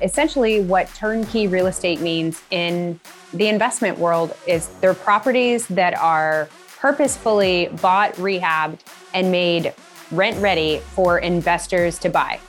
[0.00, 2.98] Essentially, what turnkey real estate means in
[3.34, 8.80] the investment world is they're properties that are purposefully bought, rehabbed,
[9.12, 9.74] and made
[10.10, 12.40] rent ready for investors to buy.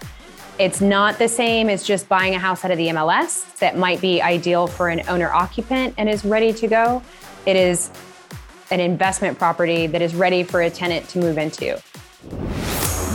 [0.57, 3.99] It's not the same as just buying a house out of the MLS that might
[3.99, 7.03] be ideal for an owner occupant and is ready to go.
[7.45, 7.91] It is
[8.71, 11.81] an investment property that is ready for a tenant to move into.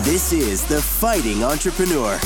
[0.02, 2.18] This is The Fighting Entrepreneur,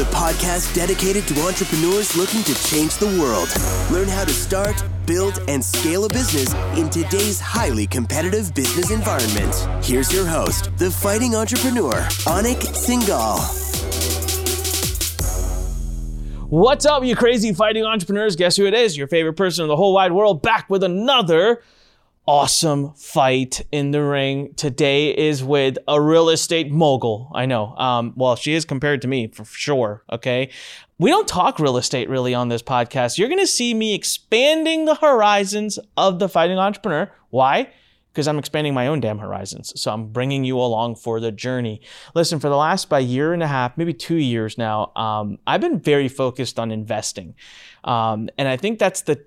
[0.00, 3.50] the podcast dedicated to entrepreneurs looking to change the world.
[3.92, 9.54] Learn how to start, build, and scale a business in today's highly competitive business environment.
[9.84, 11.92] Here's your host, the fighting entrepreneur,
[12.24, 13.36] Anik Singal.
[16.48, 18.36] What's up, you crazy fighting entrepreneurs?
[18.36, 18.96] Guess who it is?
[18.96, 21.62] Your favorite person in the whole wide world, back with another
[22.30, 24.54] awesome fight in the ring.
[24.54, 27.28] Today is with a real estate mogul.
[27.34, 27.74] I know.
[27.76, 30.04] Um, well, she is compared to me for sure.
[30.12, 30.50] Okay.
[31.00, 33.18] We don't talk real estate really on this podcast.
[33.18, 37.10] You're going to see me expanding the horizons of the fighting entrepreneur.
[37.30, 37.68] Why?
[38.12, 39.72] Because I'm expanding my own damn horizons.
[39.74, 41.80] So I'm bringing you along for the journey.
[42.14, 45.60] Listen, for the last by year and a half, maybe two years now, um, I've
[45.60, 47.34] been very focused on investing.
[47.82, 49.24] Um, and I think that's the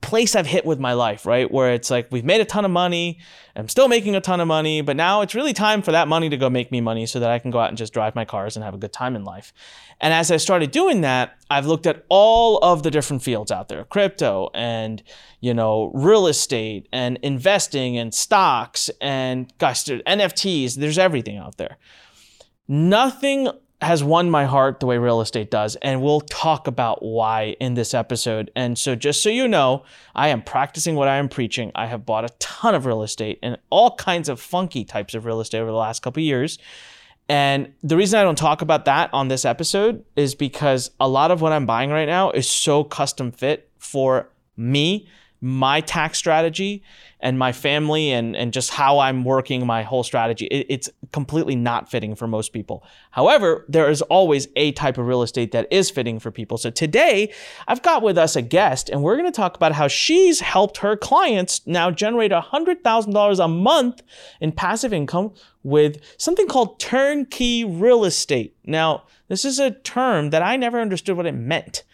[0.00, 1.50] place I've hit with my life, right?
[1.50, 3.18] Where it's like we've made a ton of money,
[3.56, 6.28] I'm still making a ton of money, but now it's really time for that money
[6.28, 8.24] to go make me money so that I can go out and just drive my
[8.24, 9.52] cars and have a good time in life.
[10.00, 13.68] And as I started doing that, I've looked at all of the different fields out
[13.68, 15.02] there, crypto and,
[15.40, 21.78] you know, real estate and investing and stocks and gosh, NFTs, there's everything out there.
[22.68, 23.48] Nothing
[23.80, 25.76] has won my heart the way real estate does.
[25.76, 28.50] And we'll talk about why in this episode.
[28.56, 29.84] And so, just so you know,
[30.14, 31.70] I am practicing what I am preaching.
[31.74, 35.24] I have bought a ton of real estate and all kinds of funky types of
[35.24, 36.58] real estate over the last couple years.
[37.28, 41.30] And the reason I don't talk about that on this episode is because a lot
[41.30, 45.08] of what I'm buying right now is so custom fit for me
[45.40, 46.82] my tax strategy
[47.20, 51.56] and my family and, and just how I'm working my whole strategy, it, it's completely
[51.56, 52.84] not fitting for most people.
[53.10, 56.58] However, there is always a type of real estate that is fitting for people.
[56.58, 57.32] So today,
[57.66, 60.78] I've got with us a guest, and we're going to talk about how she's helped
[60.78, 64.02] her clients now generate $100,000 a month
[64.40, 68.56] in passive income with something called turnkey real estate.
[68.64, 71.84] Now, this is a term that I never understood what it meant.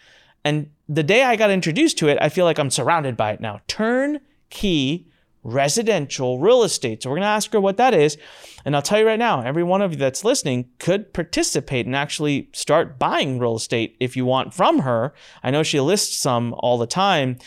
[0.45, 3.41] And the day I got introduced to it, I feel like I'm surrounded by it
[3.41, 3.59] now.
[3.67, 5.07] Turnkey
[5.45, 7.03] residential real estate.
[7.03, 8.17] So we're going to ask her what that is.
[8.65, 11.95] And I'll tell you right now, every one of you that's listening could participate and
[11.95, 15.13] actually start buying real estate if you want from her.
[15.43, 17.37] I know she lists some all the time.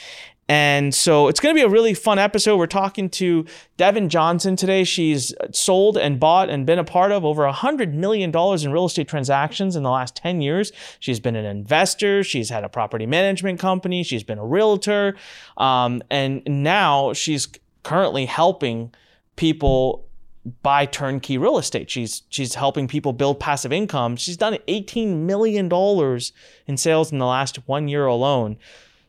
[0.49, 2.57] And so it's going to be a really fun episode.
[2.57, 3.45] We're talking to
[3.77, 4.83] Devon Johnson today.
[4.83, 9.09] She's sold and bought and been a part of over $100 million in real estate
[9.09, 10.73] transactions in the last 10 years.
[11.01, 12.25] She's been an investor.
[12.25, 14.03] She's had a property management company.
[14.03, 15.17] She's been a realtor.
[15.59, 17.47] Um, and now she's
[17.83, 18.95] currently helping
[19.37, 20.07] people
[20.63, 21.91] buy turnkey real estate.
[21.91, 24.17] She's she's helping people build passive income.
[24.17, 26.33] She's done 18 million dollars
[26.67, 28.57] in sales in the last 1 year alone.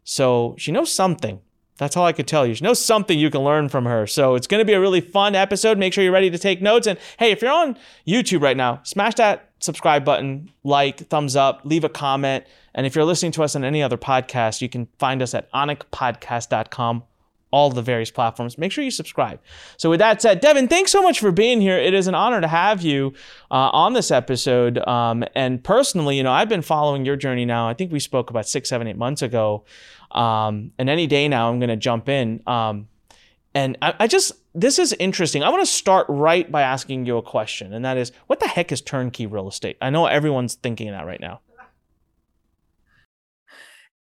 [0.10, 1.40] So she knows something.
[1.78, 2.56] That's all I could tell you.
[2.56, 4.08] She knows something you can learn from her.
[4.08, 5.78] So it's going to be a really fun episode.
[5.78, 6.88] Make sure you're ready to take notes.
[6.88, 7.78] And hey, if you're on
[8.08, 12.44] YouTube right now, smash that subscribe button, like, thumbs up, leave a comment.
[12.74, 15.52] And if you're listening to us on any other podcast, you can find us at
[15.52, 17.04] onicpodcast.com
[17.52, 18.58] all the various platforms.
[18.58, 19.40] Make sure you subscribe.
[19.78, 21.78] So, with that said, Devon, thanks so much for being here.
[21.78, 23.14] It is an honor to have you
[23.50, 24.78] uh, on this episode.
[24.88, 27.68] Um, and personally, you know, I've been following your journey now.
[27.68, 29.64] I think we spoke about six, seven, eight months ago.
[30.12, 32.42] Um, and any day now, I'm going to jump in.
[32.48, 32.88] Um,
[33.54, 35.44] and I, I just, this is interesting.
[35.44, 38.48] I want to start right by asking you a question, and that is, what the
[38.48, 39.78] heck is turnkey real estate?
[39.82, 41.42] I know everyone's thinking that right now.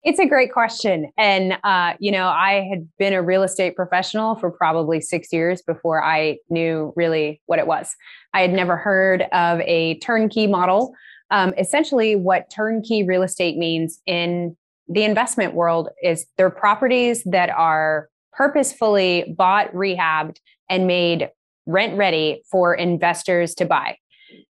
[0.02, 1.10] It's a great question.
[1.18, 5.62] And, uh, you know, I had been a real estate professional for probably six years
[5.62, 7.92] before I knew really what it was.
[8.32, 10.94] I had never heard of a turnkey model.
[11.32, 14.56] Um, essentially, what turnkey real estate means in
[14.88, 20.36] the investment world is they're properties that are purposefully bought, rehabbed,
[20.68, 21.30] and made
[21.66, 23.96] rent ready for investors to buy.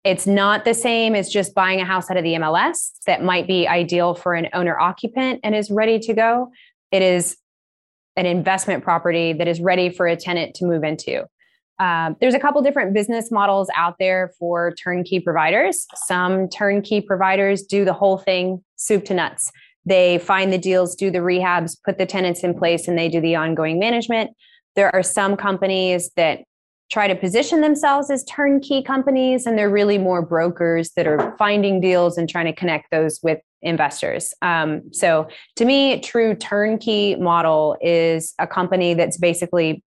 [0.03, 3.47] It's not the same as just buying a house out of the MLS that might
[3.47, 6.49] be ideal for an owner occupant and is ready to go.
[6.91, 7.37] It is
[8.15, 11.25] an investment property that is ready for a tenant to move into.
[11.79, 15.85] Um, there's a couple different business models out there for turnkey providers.
[15.95, 19.51] Some turnkey providers do the whole thing soup to nuts.
[19.87, 23.21] They find the deals, do the rehabs, put the tenants in place, and they do
[23.21, 24.31] the ongoing management.
[24.75, 26.41] There are some companies that
[26.91, 31.81] try to position themselves as turnkey companies and they're really more brokers that are finding
[31.81, 34.33] deals and trying to connect those with investors.
[34.41, 39.83] Um, so to me, true turnkey model is a company that's basically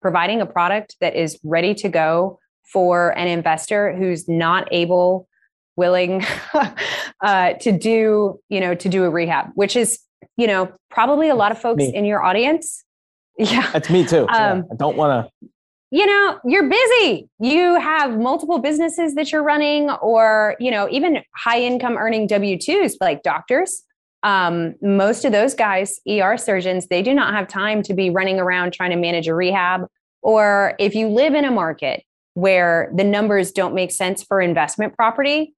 [0.00, 2.38] providing a product that is ready to go
[2.72, 5.28] for an investor who's not able
[5.78, 6.22] willing
[7.22, 10.00] uh, to do you know to do a rehab which is
[10.36, 11.94] you know probably a lot of folks Me.
[11.94, 12.84] in your audience
[13.38, 14.26] yeah That's me too.
[14.28, 15.48] Yeah, Um, I don't want to.
[15.90, 21.22] you know you're busy you have multiple businesses that you're running or you know even
[21.34, 23.84] high income earning w2s like doctors
[24.24, 28.40] um, most of those guys er surgeons they do not have time to be running
[28.40, 29.86] around trying to manage a rehab
[30.22, 32.02] or if you live in a market
[32.34, 35.54] where the numbers don't make sense for investment property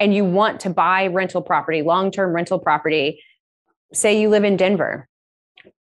[0.00, 3.22] and you want to buy rental property long-term rental property
[3.92, 5.08] say you live in denver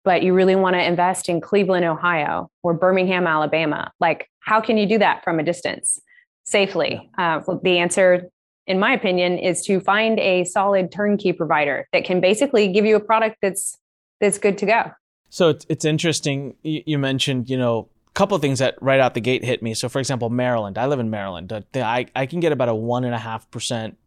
[0.04, 4.78] but you really want to invest in Cleveland, Ohio, or Birmingham, Alabama, like how can
[4.78, 6.00] you do that from a distance
[6.44, 7.10] safely?
[7.18, 8.30] Uh, the answer,
[8.68, 12.96] in my opinion, is to find a solid turnkey provider that can basically give you
[12.96, 13.78] a product that's
[14.20, 14.92] that's good to go.
[15.30, 16.56] So it's, it's interesting.
[16.62, 19.74] You, mentioned, you know, a couple of things that right out the gate hit me.
[19.74, 20.78] So, for example, Maryland.
[20.78, 21.52] I live in Maryland.
[21.74, 23.98] I, I can get about a one and a half percent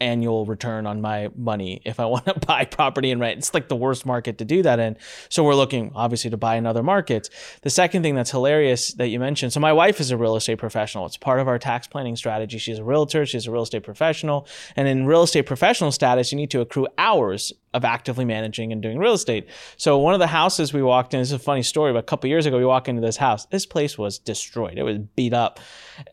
[0.00, 3.38] annual return on my money if I want to buy property and rent.
[3.38, 4.96] It's like the worst market to do that in.
[5.28, 7.30] So we're looking obviously to buy in other markets.
[7.62, 9.52] The second thing that's hilarious that you mentioned.
[9.52, 11.06] So my wife is a real estate professional.
[11.06, 12.58] It's part of our tax planning strategy.
[12.58, 13.26] She's a realtor.
[13.26, 14.46] She's a real estate professional.
[14.76, 18.82] And in real estate professional status, you need to accrue hours of actively managing and
[18.82, 19.46] doing real estate.
[19.76, 22.02] So one of the houses we walked in, this is a funny story, but a
[22.02, 23.44] couple years ago we walked into this house.
[23.46, 24.78] This place was destroyed.
[24.78, 25.60] It was beat up.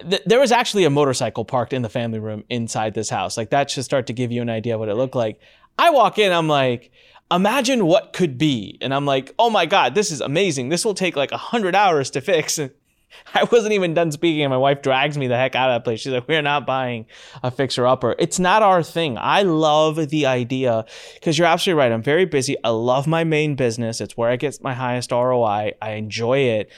[0.02, 3.38] Th- there was actually a motorcycle parked in the family room inside this house.
[3.38, 5.40] Like that should start to give you an idea what it looked like.
[5.80, 6.92] I walk in, I'm like,
[7.32, 8.78] imagine what could be.
[8.82, 10.68] And I'm like, oh my God, this is amazing.
[10.68, 12.60] This will take like a hundred hours to fix.
[12.60, 12.72] And
[13.34, 15.84] I wasn't even done speaking, and my wife drags me the heck out of that
[15.84, 16.02] place.
[16.02, 17.06] She's like, "We're not buying
[17.42, 18.16] a fixer upper.
[18.20, 21.92] It's not our thing." I love the idea because you're absolutely right.
[21.92, 22.56] I'm very busy.
[22.64, 24.02] I love my main business.
[24.02, 25.74] It's where I get my highest ROI.
[25.82, 26.72] I enjoy it.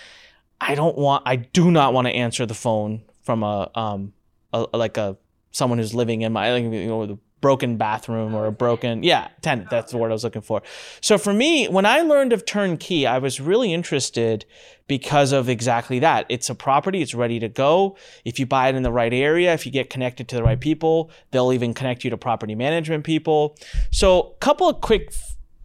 [0.62, 1.24] I don't want.
[1.26, 4.14] I do not want to answer the phone from a um
[4.54, 5.18] a, like a
[5.52, 9.70] someone who's living in my you know broken bathroom or a broken yeah tenant.
[9.70, 10.64] That's the word I was looking for.
[11.00, 14.46] So for me, when I learned of turnkey, I was really interested
[14.88, 16.26] because of exactly that.
[16.28, 17.98] It's a property, it's ready to go.
[18.24, 20.60] If you buy it in the right area, if you get connected to the right
[20.60, 23.56] people, they'll even connect you to property management people.
[23.92, 25.14] So, a couple of quick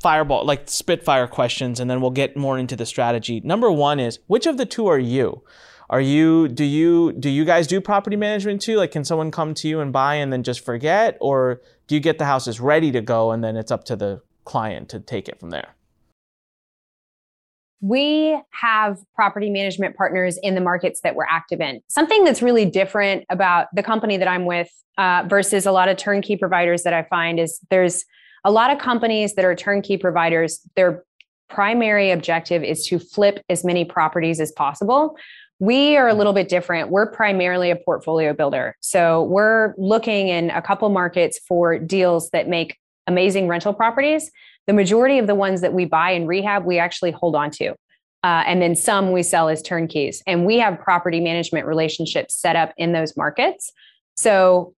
[0.02, 3.40] fireball, like spitfire questions, and then we'll get more into the strategy.
[3.40, 5.42] Number one is which of the two are you?
[5.90, 8.76] Are you do you do you guys do property management too?
[8.76, 11.18] Like can someone come to you and buy and then just forget?
[11.20, 14.22] Or do you get the houses ready to go and then it's up to the
[14.44, 15.74] client to take it from there?
[17.80, 21.80] we have property management partners in the markets that we're active in.
[21.88, 25.96] Something that's really different about the company that I'm with uh, versus a lot of
[25.96, 28.04] turnkey providers that I find is there's
[28.44, 30.60] a lot of companies that are turnkey providers.
[30.76, 31.04] Their
[31.48, 35.16] primary objective is to flip as many properties as possible.
[35.60, 36.90] We are a little bit different.
[36.90, 38.76] We're primarily a portfolio builder.
[38.80, 42.76] So we're looking in a couple markets for deals that make
[43.06, 44.30] amazing rental properties
[44.70, 47.70] the majority of the ones that we buy and rehab, we actually hold on to.
[48.22, 50.22] Uh, and then some we sell as turnkeys.
[50.28, 53.72] And we have property management relationships set up in those markets.
[54.16, 54.74] So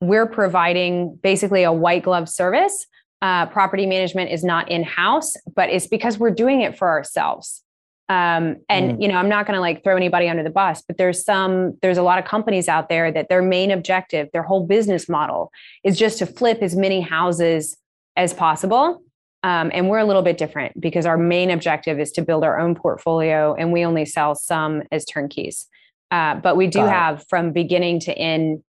[0.00, 2.86] we're providing basically a white glove service.
[3.22, 7.62] Uh, property management is not in house, but it's because we're doing it for ourselves.
[8.08, 9.02] Um, and mm.
[9.02, 11.76] you know, I'm not going to like throw anybody under the bus, but there's some,
[11.82, 15.50] there's a lot of companies out there that their main objective, their whole business model
[15.82, 17.76] is just to flip as many houses
[18.16, 19.02] as possible.
[19.42, 22.58] Um, and we're a little bit different because our main objective is to build our
[22.58, 25.66] own portfolio and we only sell some as turnkeys.
[26.10, 28.62] Uh, but we do have from beginning to end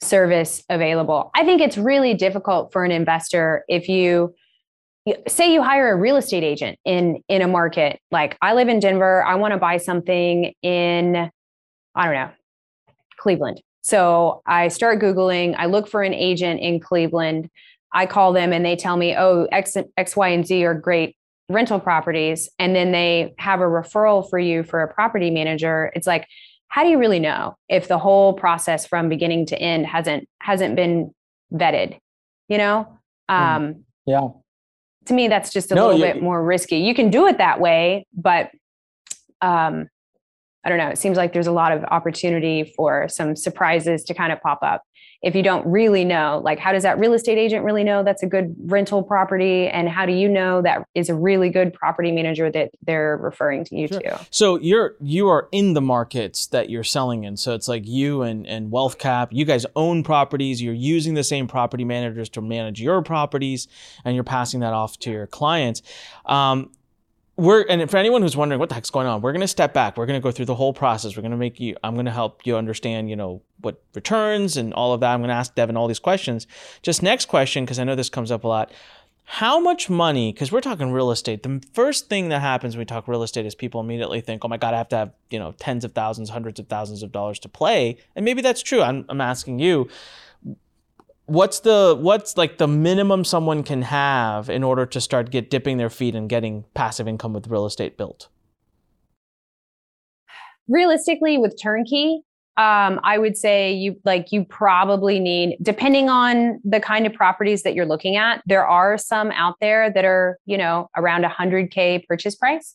[0.00, 1.30] service available.
[1.34, 4.34] I think it's really difficult for an investor if you
[5.26, 8.80] say you hire a real estate agent in in a market like I live in
[8.80, 11.30] Denver, I want to buy something in
[11.94, 12.30] I don't know,
[13.18, 13.60] Cleveland.
[13.82, 17.48] So I start googling, I look for an agent in Cleveland.
[17.92, 21.16] I call them and they tell me, oh, X, X, Y, and Z are great
[21.48, 22.48] rental properties.
[22.58, 25.90] And then they have a referral for you for a property manager.
[25.94, 26.26] It's like,
[26.68, 30.76] how do you really know if the whole process from beginning to end hasn't hasn't
[30.76, 31.14] been
[31.52, 31.98] vetted?
[32.48, 32.98] You know?
[33.30, 33.34] Hmm.
[33.34, 34.28] Um, yeah.
[35.08, 36.78] To me, that's just a no, little bit more risky.
[36.78, 38.50] You can do it that way, but
[39.40, 39.88] um,
[40.68, 40.88] I don't know.
[40.88, 44.58] It seems like there's a lot of opportunity for some surprises to kind of pop
[44.60, 44.82] up.
[45.22, 48.22] if you don't really know like how does that real estate agent really know that's
[48.22, 52.12] a good rental property and how do you know that is a really good property
[52.12, 54.00] manager that they're referring to you sure.
[54.00, 57.86] to so you're you are in the markets that you're selling in so it's like
[57.86, 62.40] you and and wealthcap you guys own properties you're using the same property managers to
[62.40, 63.66] manage your properties
[64.04, 65.82] and you're passing that off to your clients
[66.26, 66.70] um,
[67.38, 69.72] we're and for anyone who's wondering what the heck's going on, we're going to step
[69.72, 69.96] back.
[69.96, 71.16] We're going to go through the whole process.
[71.16, 71.76] We're going to make you.
[71.84, 75.14] I'm going to help you understand, you know, what returns and all of that.
[75.14, 76.48] I'm going to ask Devon all these questions.
[76.82, 78.72] Just next question, because I know this comes up a lot.
[79.22, 80.32] How much money?
[80.32, 81.44] Because we're talking real estate.
[81.44, 84.48] The first thing that happens when we talk real estate is people immediately think, "Oh
[84.48, 87.12] my God, I have to have you know tens of thousands, hundreds of thousands of
[87.12, 88.82] dollars to play." And maybe that's true.
[88.82, 89.88] I'm, I'm asking you
[91.28, 95.76] what's the what's like the minimum someone can have in order to start get dipping
[95.76, 98.28] their feet and getting passive income with real estate built?
[100.66, 102.22] Realistically with turnkey
[102.56, 107.62] um, i would say you like you probably need depending on the kind of properties
[107.62, 112.04] that you're looking at there are some out there that are you know around 100k
[112.06, 112.74] purchase price.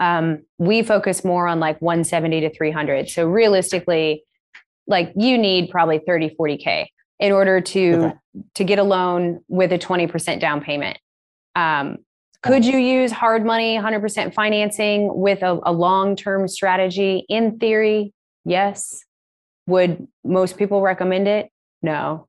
[0.00, 4.24] Um, we focus more on like 170 to 300 so realistically
[4.86, 6.86] like you need probably 30 40k
[7.20, 8.14] in order to okay.
[8.54, 10.98] to get a loan with a 20% down payment.
[11.54, 11.98] Um,
[12.42, 17.26] could you use hard money, 100% financing with a, a long term strategy?
[17.28, 18.14] In theory,
[18.46, 19.04] yes.
[19.66, 21.50] Would most people recommend it?
[21.82, 22.26] No.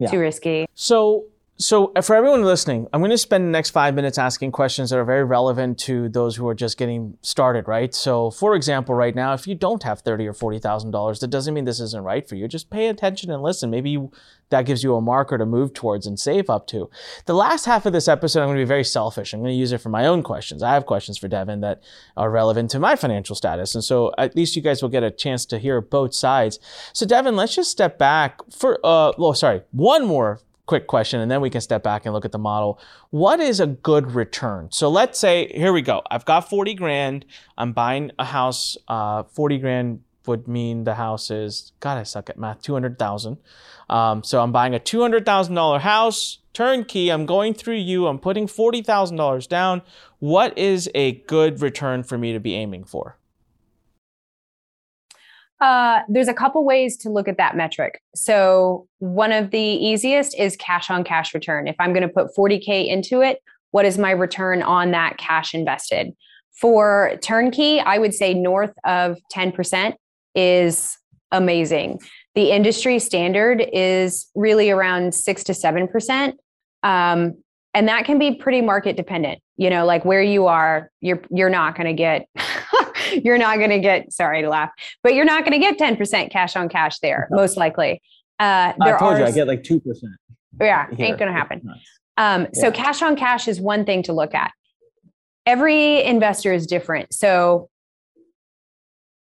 [0.00, 0.10] Yeah.
[0.10, 0.66] Too risky.
[0.74, 1.26] So,
[1.60, 4.88] so, uh, for everyone listening, I'm going to spend the next five minutes asking questions
[4.88, 7.94] that are very relevant to those who are just getting started, right?
[7.94, 11.28] So, for example, right now, if you don't have thirty or forty thousand dollars, that
[11.28, 12.48] doesn't mean this isn't right for you.
[12.48, 13.68] Just pay attention and listen.
[13.68, 14.10] Maybe you,
[14.48, 16.88] that gives you a marker to move towards and save up to.
[17.26, 19.34] The last half of this episode, I'm going to be very selfish.
[19.34, 20.62] I'm going to use it for my own questions.
[20.62, 21.82] I have questions for Devon that
[22.16, 25.10] are relevant to my financial status, and so at least you guys will get a
[25.10, 26.58] chance to hear both sides.
[26.94, 28.78] So, Devon, let's just step back for.
[28.82, 32.24] Uh, well, sorry, one more quick question and then we can step back and look
[32.24, 32.78] at the model.
[33.10, 34.68] What is a good return?
[34.70, 36.00] So let's say, here we go.
[36.12, 37.24] I've got 40 grand.
[37.58, 38.78] I'm buying a house.
[38.86, 43.38] Uh, 40 grand would mean the house is, God, I suck at math, 200,000.
[43.88, 47.10] Um, so I'm buying a $200,000 house, turnkey.
[47.10, 48.06] I'm going through you.
[48.06, 49.82] I'm putting $40,000 down.
[50.20, 53.16] What is a good return for me to be aiming for?
[55.60, 58.00] Uh, there's a couple ways to look at that metric.
[58.14, 61.68] So, one of the easiest is cash on cash return.
[61.68, 65.54] If I'm going to put 40K into it, what is my return on that cash
[65.54, 66.12] invested?
[66.52, 69.94] For turnkey, I would say north of 10%
[70.34, 70.96] is
[71.32, 72.00] amazing.
[72.34, 76.32] The industry standard is really around six to 7%.
[76.82, 77.34] Um,
[77.74, 79.40] and that can be pretty market dependent.
[79.56, 82.26] You know, like where you are, you're you're not going to get
[83.24, 84.70] you're not going to get, sorry to laugh,
[85.02, 88.02] but you're not going to get 10% cash on cash there, most likely.
[88.38, 89.80] Uh, I told are, you I get like 2%.
[90.60, 91.06] Yeah, here.
[91.06, 91.62] ain't going to happen.
[92.16, 92.48] Um, yeah.
[92.54, 94.52] So cash on cash is one thing to look at.
[95.46, 97.14] Every investor is different.
[97.14, 97.68] So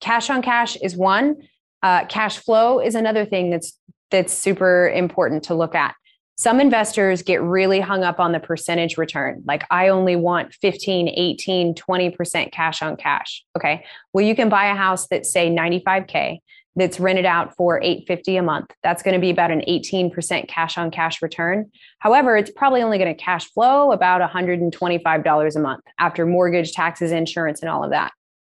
[0.01, 1.37] cash on cash is one.
[1.83, 3.77] Uh, cash flow is another thing that's
[4.11, 5.95] that's super important to look at
[6.41, 9.43] some investors get really hung up on the percentage return.
[9.45, 13.45] Like i only want 15 18 20% cash on cash.
[13.59, 13.85] Okay.
[14.15, 16.39] Well you can buy a house that's say 95k
[16.77, 18.71] that's rented out for 850 a month.
[18.83, 21.71] That's going to be about an 18% cash on cash return.
[21.99, 27.13] However it's probably only going to cash flow about $125 a month after mortgage taxes
[27.13, 28.13] insurance and all of that.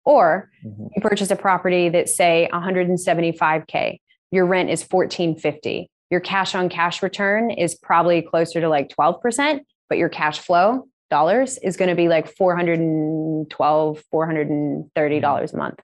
[0.05, 0.87] Or mm-hmm.
[0.95, 3.97] you purchase a property that's say 175k
[4.31, 9.62] your rent is 1450 your cash on cash return is probably closer to like 12%,
[9.89, 15.55] but your cash flow dollars is going to be like 412 $430 mm-hmm.
[15.55, 15.79] a month.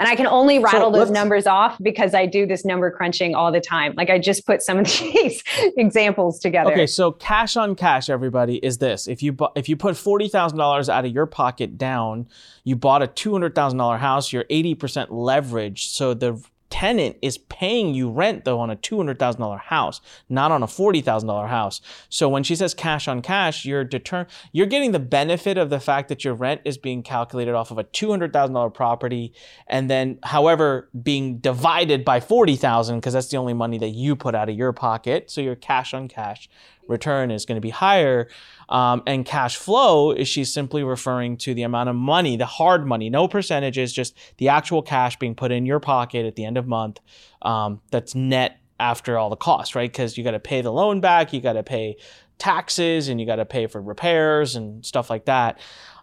[0.00, 3.36] And I can only rattle so those numbers off because I do this number crunching
[3.36, 3.94] all the time.
[3.96, 5.44] Like I just put some of these
[5.76, 6.72] examples together.
[6.72, 10.28] Okay, so cash on cash, everybody, is this: if you bu- if you put forty
[10.28, 12.28] thousand dollars out of your pocket down,
[12.62, 15.94] you bought a two hundred thousand dollar house, you're eighty percent leveraged.
[15.94, 20.66] So the tenant is paying you rent though on a $200,000 house, not on a
[20.66, 21.80] $40,000 house.
[22.08, 25.80] So when she says cash on cash, you're deter- you're getting the benefit of the
[25.80, 29.32] fact that your rent is being calculated off of a $200,000 property
[29.66, 34.34] and then however being divided by 40,000 because that's the only money that you put
[34.34, 35.30] out of your pocket.
[35.30, 36.48] So your cash on cash
[36.88, 38.28] return is going to be higher.
[38.68, 42.86] Um, and cash flow is she's simply referring to the amount of money, the hard
[42.86, 46.56] money, no percentages, just the actual cash being put in your pocket at the end
[46.56, 47.00] of month
[47.42, 49.90] um, that's net after all the costs, right?
[49.90, 51.96] Because you got to pay the loan back, you got to pay
[52.38, 55.58] taxes, and you got to pay for repairs and stuff like that.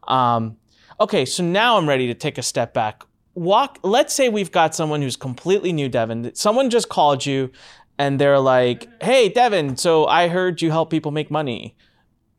[0.08, 0.58] Um,
[1.00, 3.04] okay, so now I'm ready to take a step back.
[3.36, 7.50] walk let's say we've got someone who's completely new devon someone just called you
[7.98, 11.76] and they're like hey devon so i heard you help people make money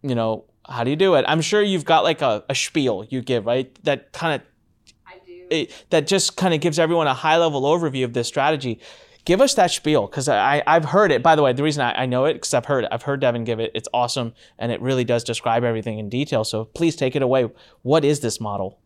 [0.03, 3.07] you know how do you do it i'm sure you've got like a, a spiel
[3.11, 4.49] you give right that kind of
[5.51, 8.81] it, that just kind of gives everyone a high level overview of this strategy
[9.25, 11.23] give us that spiel because I, I've heard it.
[11.23, 12.91] By the way, the reason I, I know it because I've heard it.
[12.93, 13.71] I've heard Devon give it.
[13.75, 16.45] It's awesome and it really does describe everything in detail.
[16.45, 17.49] So please take it away.
[17.83, 18.81] What is this model?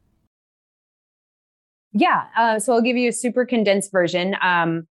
[1.92, 2.26] Yeah.
[2.36, 4.36] Uh, so I'll give you a super condensed version.
[4.42, 4.86] Um,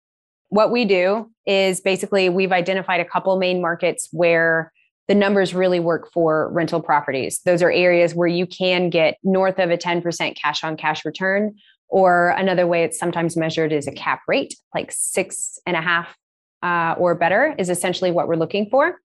[0.53, 4.71] what we do is basically we've identified a couple main markets where
[5.09, 7.41] the numbers really work for rental properties.
[7.47, 11.55] Those are areas where you can get north of a 10% cash on cash return,
[11.89, 16.15] or another way it's sometimes measured is a cap rate, like six and a half
[16.63, 19.01] uh, or better is essentially what we're looking for.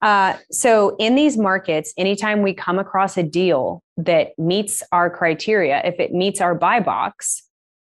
[0.00, 5.82] Uh, so in these markets, anytime we come across a deal that meets our criteria,
[5.84, 7.43] if it meets our buy box,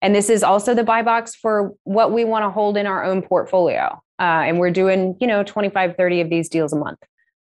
[0.02, 3.04] and this is also the buy box for what we want to hold in our
[3.04, 4.02] own portfolio.
[4.18, 6.98] Uh, and we're doing, you know, 25, 30 of these deals a month.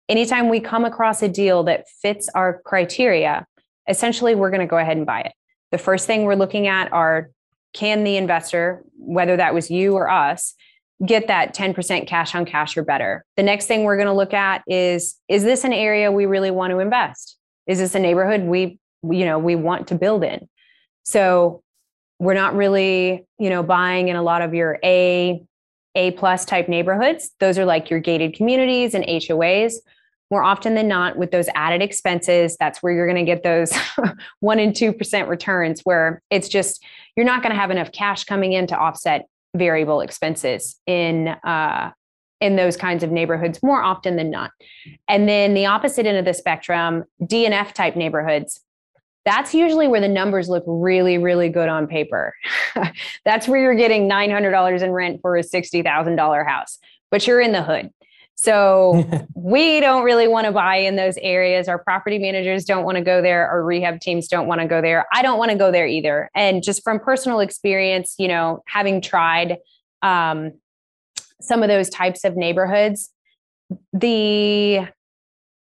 [0.08, 3.46] Anytime we come across a deal that fits our criteria,
[3.88, 5.32] essentially we're going to go ahead and buy it.
[5.72, 7.30] The first thing we're looking at are
[7.72, 10.54] can the investor, whether that was you or us,
[11.04, 13.24] get that 10% cash on cash or better.
[13.36, 16.50] The next thing we're going to look at is is this an area we really
[16.50, 17.36] want to invest?
[17.66, 20.48] Is this a neighborhood we you know we want to build in?
[21.02, 21.63] So
[22.24, 25.42] we're not really, you know, buying in a lot of your A
[25.94, 27.30] A plus type neighborhoods.
[27.40, 29.74] Those are like your gated communities and HOAs.
[30.30, 33.72] More often than not, with those added expenses, that's where you're going to get those
[34.40, 36.82] one and two percent returns, where it's just
[37.16, 41.90] you're not going to have enough cash coming in to offset variable expenses in uh,
[42.40, 44.50] in those kinds of neighborhoods more often than not.
[45.08, 48.60] And then the opposite end of the spectrum, DNF type neighborhoods.
[49.24, 52.34] That's usually where the numbers look really, really good on paper.
[53.24, 56.78] that's where you're getting $900 in rent for a $60,000 house,
[57.10, 57.90] but you're in the hood.
[58.34, 61.68] So we don't really want to buy in those areas.
[61.68, 63.48] Our property managers don't want to go there.
[63.48, 65.06] Our rehab teams don't want to go there.
[65.12, 66.30] I don't want to go there either.
[66.34, 69.58] And just from personal experience, you know, having tried
[70.02, 70.52] um,
[71.40, 73.10] some of those types of neighborhoods,
[73.92, 74.88] the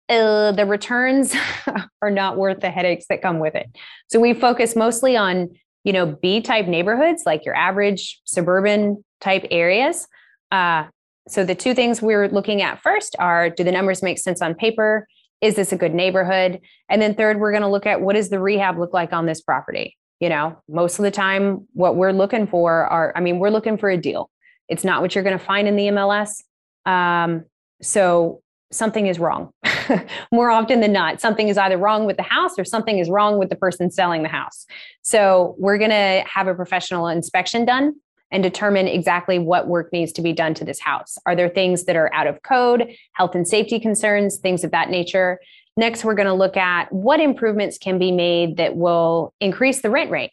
[0.08, 1.34] uh, the returns
[2.02, 3.68] are not worth the headaches that come with it.
[4.08, 5.50] So we focus mostly on
[5.84, 10.06] you know B type neighborhoods, like your average suburban type areas.
[10.50, 10.84] Uh,
[11.26, 14.54] so the two things we're looking at first are do the numbers make sense on
[14.54, 15.06] paper?
[15.40, 16.60] Is this a good neighborhood?
[16.88, 19.26] And then third, we're going to look at what does the rehab look like on
[19.26, 19.97] this property?
[20.21, 23.76] You know, most of the time, what we're looking for are, I mean, we're looking
[23.76, 24.30] for a deal.
[24.69, 26.43] It's not what you're going to find in the MLS.
[26.86, 27.45] Um,
[27.82, 28.43] so
[28.75, 29.50] something is wrong.
[30.32, 33.39] More often than not, something is either wrong with the house or something is wrong
[33.39, 34.67] with the person selling the house.
[35.02, 37.95] So we're going to have a professional inspection done
[38.30, 41.17] and determine exactly what work needs to be done to this house.
[41.25, 44.91] Are there things that are out of code, health and safety concerns, things of that
[44.91, 45.39] nature?
[45.76, 49.91] Next, we're going to look at what improvements can be made that will increase the
[49.91, 50.30] rent rate.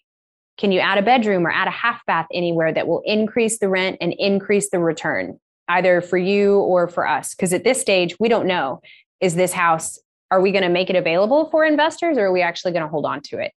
[0.58, 3.70] Can you add a bedroom or add a half bath anywhere that will increase the
[3.70, 5.40] rent and increase the return,
[5.76, 7.34] either for you or for us?
[7.34, 8.82] Because at this stage, we don't know
[9.20, 10.00] is this house,
[10.32, 12.90] are we going to make it available for investors or are we actually going to
[12.90, 13.54] hold on to it?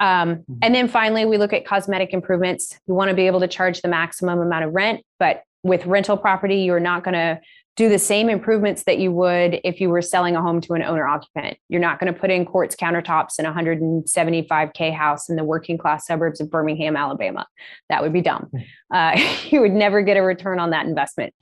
[0.00, 0.54] Um, mm-hmm.
[0.62, 2.78] and then finally, we look at cosmetic improvements.
[2.86, 6.16] You want to be able to charge the maximum amount of rent, but with rental
[6.16, 7.40] property, you're not going to
[7.78, 10.82] do the same improvements that you would if you were selling a home to an
[10.82, 11.56] owner occupant.
[11.68, 15.78] You're not going to put in quartz countertops in a 175K house in the working
[15.78, 17.46] class suburbs of Birmingham, Alabama.
[17.88, 18.50] That would be dumb.
[18.50, 18.58] Hmm.
[18.92, 21.32] Uh, you would never get a return on that investment.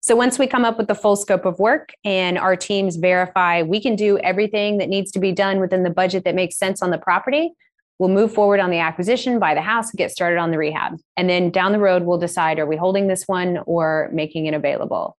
[0.00, 3.62] So once we come up with the full scope of work and our teams verify
[3.62, 6.82] we can do everything that needs to be done within the budget that makes sense
[6.82, 7.52] on the property,
[7.98, 11.00] We'll move forward on the acquisition, buy the house, get started on the rehab.
[11.16, 14.54] And then down the road, we'll decide are we holding this one or making it
[14.54, 15.16] available?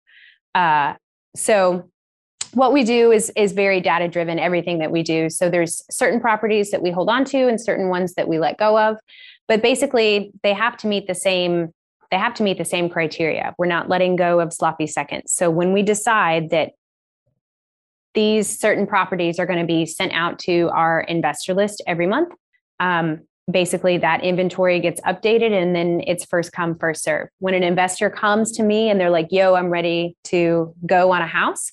[0.55, 0.95] Uh,
[1.37, 1.89] so,
[2.55, 5.29] what we do is, is very data driven, everything that we do.
[5.29, 8.59] So, there's certain properties that we hold on to and certain ones that we let
[8.59, 8.97] go of.
[9.47, 11.73] But basically, they have to meet the same
[12.11, 13.55] they have to meet the same criteria.
[13.59, 15.33] We're not letting go of sloppy seconds.
[15.33, 16.73] So when we decide that
[18.15, 22.33] these certain properties are going to be sent out to our investor list every month,
[22.81, 27.29] um, basically that inventory gets updated and then it's first come first serve.
[27.39, 31.23] When an investor comes to me and they're like yo i'm ready to go on
[31.23, 31.73] a house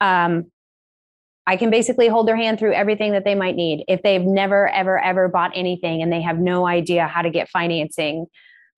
[0.00, 0.50] um,
[1.46, 3.84] i can basically hold their hand through everything that they might need.
[3.88, 7.48] If they've never ever ever bought anything and they have no idea how to get
[7.48, 8.26] financing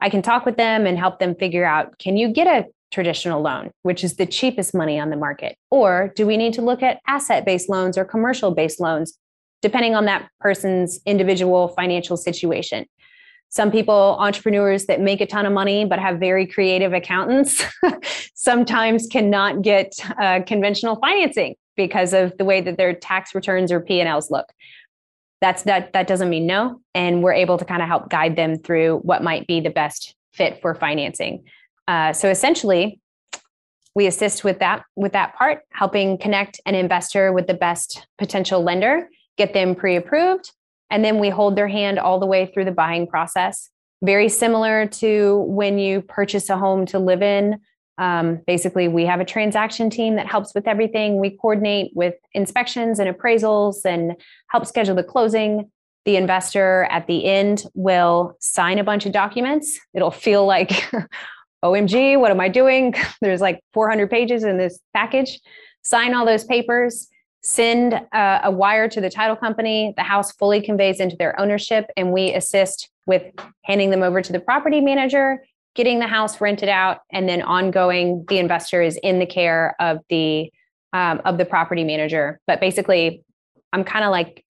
[0.00, 3.42] i can talk with them and help them figure out can you get a traditional
[3.42, 5.56] loan which is the cheapest money on the market?
[5.70, 9.18] Or do we need to look at asset based loans or commercial based loans
[9.62, 12.86] depending on that person's individual financial situation.
[13.48, 17.62] some people, entrepreneurs that make a ton of money but have very creative accountants,
[18.34, 23.80] sometimes cannot get uh, conventional financing because of the way that their tax returns or
[23.80, 24.46] P&Ls look.
[25.40, 28.58] That's that that doesn't mean no, and we're able to kind of help guide them
[28.58, 31.44] through what might be the best fit for financing.
[31.86, 33.00] Uh, so essentially,
[33.94, 38.62] we assist with that with that part, helping connect an investor with the best potential
[38.62, 40.52] lender, get them pre-approved,
[40.90, 43.70] and then we hold their hand all the way through the buying process.
[44.02, 47.58] Very similar to when you purchase a home to live in.
[47.98, 51.18] Um, basically, we have a transaction team that helps with everything.
[51.18, 54.16] We coordinate with inspections and appraisals and
[54.50, 55.70] help schedule the closing.
[56.04, 59.78] The investor at the end will sign a bunch of documents.
[59.94, 60.70] It'll feel like,
[61.64, 62.94] OMG, what am I doing?
[63.22, 65.40] There's like 400 pages in this package.
[65.82, 67.08] Sign all those papers
[67.46, 69.94] send a, a wire to the title company.
[69.96, 73.22] The house fully conveys into their ownership, and we assist with
[73.62, 75.44] handing them over to the property manager,
[75.76, 78.24] getting the house rented out, and then ongoing.
[78.28, 80.50] The investor is in the care of the
[80.92, 82.40] um, of the property manager.
[82.48, 83.22] But basically,
[83.72, 84.44] I'm kind of like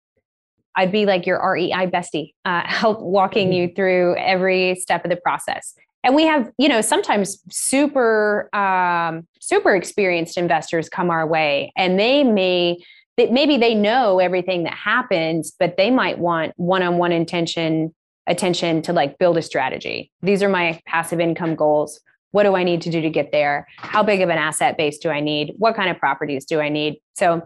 [0.74, 3.68] I'd be like your REI bestie, uh, help walking mm-hmm.
[3.68, 5.74] you through every step of the process
[6.06, 11.98] and we have you know sometimes super um, super experienced investors come our way and
[11.98, 12.78] they may
[13.18, 17.94] that maybe they know everything that happens but they might want one-on-one intention
[18.28, 20.10] attention to like build a strategy.
[20.22, 22.00] These are my passive income goals.
[22.30, 23.66] What do i need to do to get there?
[23.76, 25.54] How big of an asset base do i need?
[25.58, 27.00] What kind of properties do i need?
[27.14, 27.42] So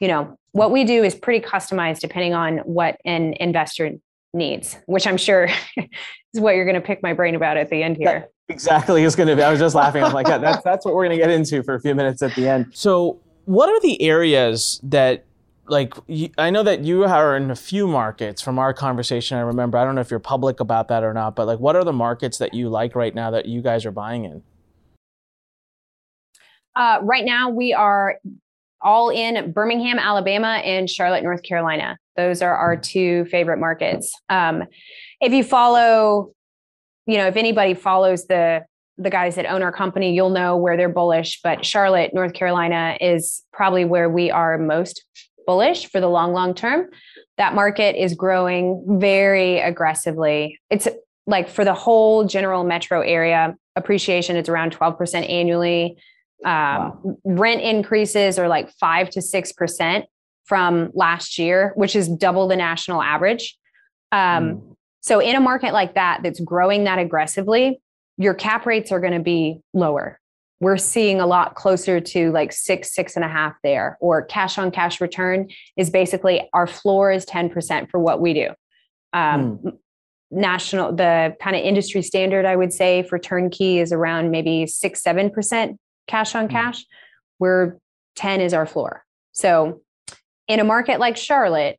[0.00, 3.92] you know what we do is pretty customized depending on what an investor
[4.34, 7.82] needs, which I'm sure is what you're going to pick my brain about at the
[7.82, 8.06] end here.
[8.06, 9.42] That exactly is going to be.
[9.42, 10.02] I was just laughing.
[10.02, 12.34] I'm like, that's that's what we're going to get into for a few minutes at
[12.34, 12.66] the end.
[12.72, 15.24] So, what are the areas that
[15.70, 15.94] like
[16.38, 19.36] I know that you are in a few markets from our conversation.
[19.36, 19.78] I remember.
[19.78, 21.92] I don't know if you're public about that or not, but like, what are the
[21.92, 24.42] markets that you like right now that you guys are buying in?
[26.74, 28.16] Uh, right now, we are
[28.80, 31.98] all in Birmingham, Alabama, and Charlotte, North Carolina.
[32.18, 34.12] Those are our two favorite markets.
[34.28, 34.64] Um,
[35.20, 36.32] if you follow,
[37.06, 38.64] you know, if anybody follows the
[39.00, 41.40] the guys that own our company, you'll know where they're bullish.
[41.42, 45.04] But Charlotte, North Carolina, is probably where we are most
[45.46, 46.88] bullish for the long, long term.
[47.36, 50.58] That market is growing very aggressively.
[50.68, 50.88] It's
[51.28, 55.96] like for the whole general metro area, appreciation is around 12% annually.
[56.44, 57.16] Um, wow.
[57.24, 60.06] Rent increases are like five to six percent
[60.48, 63.56] from last year, which is double the national average.
[64.10, 64.76] Um, mm.
[65.00, 67.80] So, in a market like that that's growing that aggressively,
[68.16, 70.18] your cap rates are going to be lower.
[70.60, 74.58] We're seeing a lot closer to like six, six and a half there, or cash
[74.58, 78.48] on cash return is basically our floor is 10% for what we do.
[79.12, 79.78] Um, mm.
[80.30, 85.00] National, the kind of industry standard, I would say for turnkey is around maybe six,
[85.02, 85.76] 7%
[86.08, 86.50] cash on mm.
[86.50, 86.84] cash,
[87.38, 87.78] where
[88.16, 89.04] 10 is our floor.
[89.30, 89.80] So
[90.48, 91.78] in a market like Charlotte,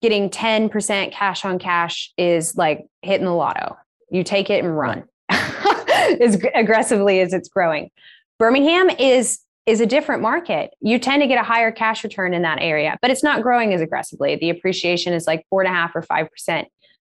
[0.00, 3.76] getting 10% cash on cash is like hitting the lotto.
[4.10, 7.90] You take it and run as aggressively as it's growing.
[8.38, 10.72] Birmingham is is a different market.
[10.80, 13.72] You tend to get a higher cash return in that area, but it's not growing
[13.72, 14.34] as aggressively.
[14.34, 16.66] The appreciation is like four and a half or five percent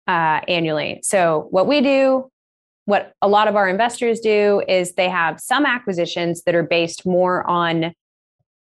[0.06, 1.00] uh, annually.
[1.02, 2.30] So what we do
[2.88, 7.04] what a lot of our investors do is they have some acquisitions that are based
[7.04, 7.92] more on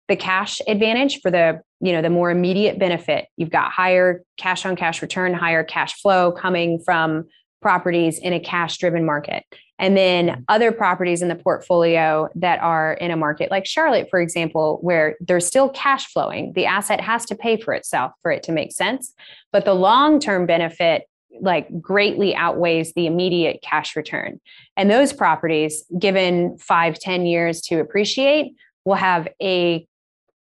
[0.09, 4.65] the cash advantage for the you know the more immediate benefit you've got higher cash
[4.65, 7.25] on cash return higher cash flow coming from
[7.63, 9.45] properties in a cash driven market
[9.79, 10.41] and then mm-hmm.
[10.49, 15.17] other properties in the portfolio that are in a market like Charlotte for example where
[15.21, 18.73] there's still cash flowing the asset has to pay for itself for it to make
[18.73, 19.15] sense
[19.53, 21.05] but the long term benefit
[21.41, 24.41] like greatly outweighs the immediate cash return.
[24.77, 29.87] And those properties, given five, ten years to appreciate, will have a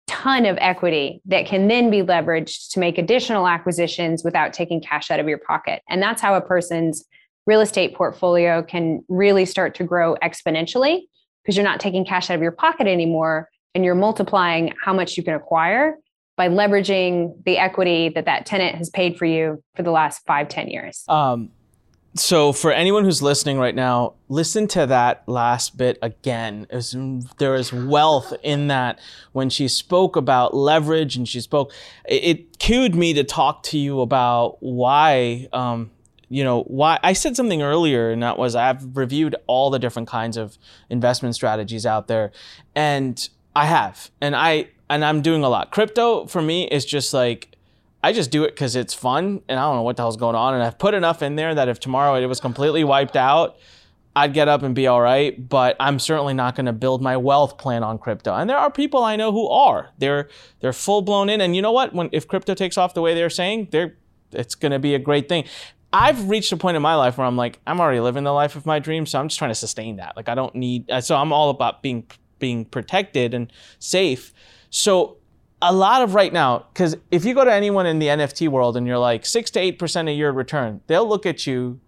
[0.08, 5.12] ton of equity that can then be leveraged to make additional acquisitions without taking cash
[5.12, 5.82] out of your pocket.
[5.90, 7.06] And that's how a person's
[7.46, 11.02] real estate portfolio can really start to grow exponentially
[11.44, 15.18] because you're not taking cash out of your pocket anymore and you're multiplying how much
[15.18, 15.96] you can acquire
[16.36, 20.48] by leveraging the equity that that tenant has paid for you for the last five,
[20.48, 21.04] ten years.
[21.08, 21.50] Um,
[22.20, 26.68] so for anyone who's listening right now, listen to that last bit again.
[26.72, 26.96] Was,
[27.38, 29.00] there is wealth in that
[29.32, 31.72] when she spoke about leverage and she spoke,
[32.08, 35.92] it, it cued me to talk to you about why, um,
[36.30, 40.08] you know, why I said something earlier, and that was I've reviewed all the different
[40.08, 40.58] kinds of
[40.90, 42.32] investment strategies out there,
[42.76, 45.72] and I have, and I and I'm doing a lot.
[45.72, 47.57] Crypto for me is just like
[48.04, 50.36] I just do it because it's fun and I don't know what the hell's going
[50.36, 50.54] on.
[50.54, 53.58] And I've put enough in there that if tomorrow it was completely wiped out,
[54.16, 55.48] I'd get up and be all right.
[55.48, 58.34] But I'm certainly not going to build my wealth plan on crypto.
[58.34, 59.90] And there are people I know who are.
[59.98, 60.30] They're
[60.60, 61.42] they're full blown in.
[61.42, 61.94] And you know what?
[61.94, 63.96] When if crypto takes off the way they're saying, they're
[64.32, 65.46] it's going to be a great thing.
[65.94, 68.56] I've reached a point in my life where I'm like, I'm already living the life
[68.56, 70.18] of my dreams, so I'm just trying to sustain that.
[70.18, 70.90] Like I don't need.
[71.02, 72.08] So I'm all about being
[72.40, 74.34] being protected and safe.
[74.70, 75.17] So
[75.62, 78.78] a lot of right now, because if you go to anyone in the NFT world
[78.78, 81.80] and you're like six to eight percent a year return, they'll look at you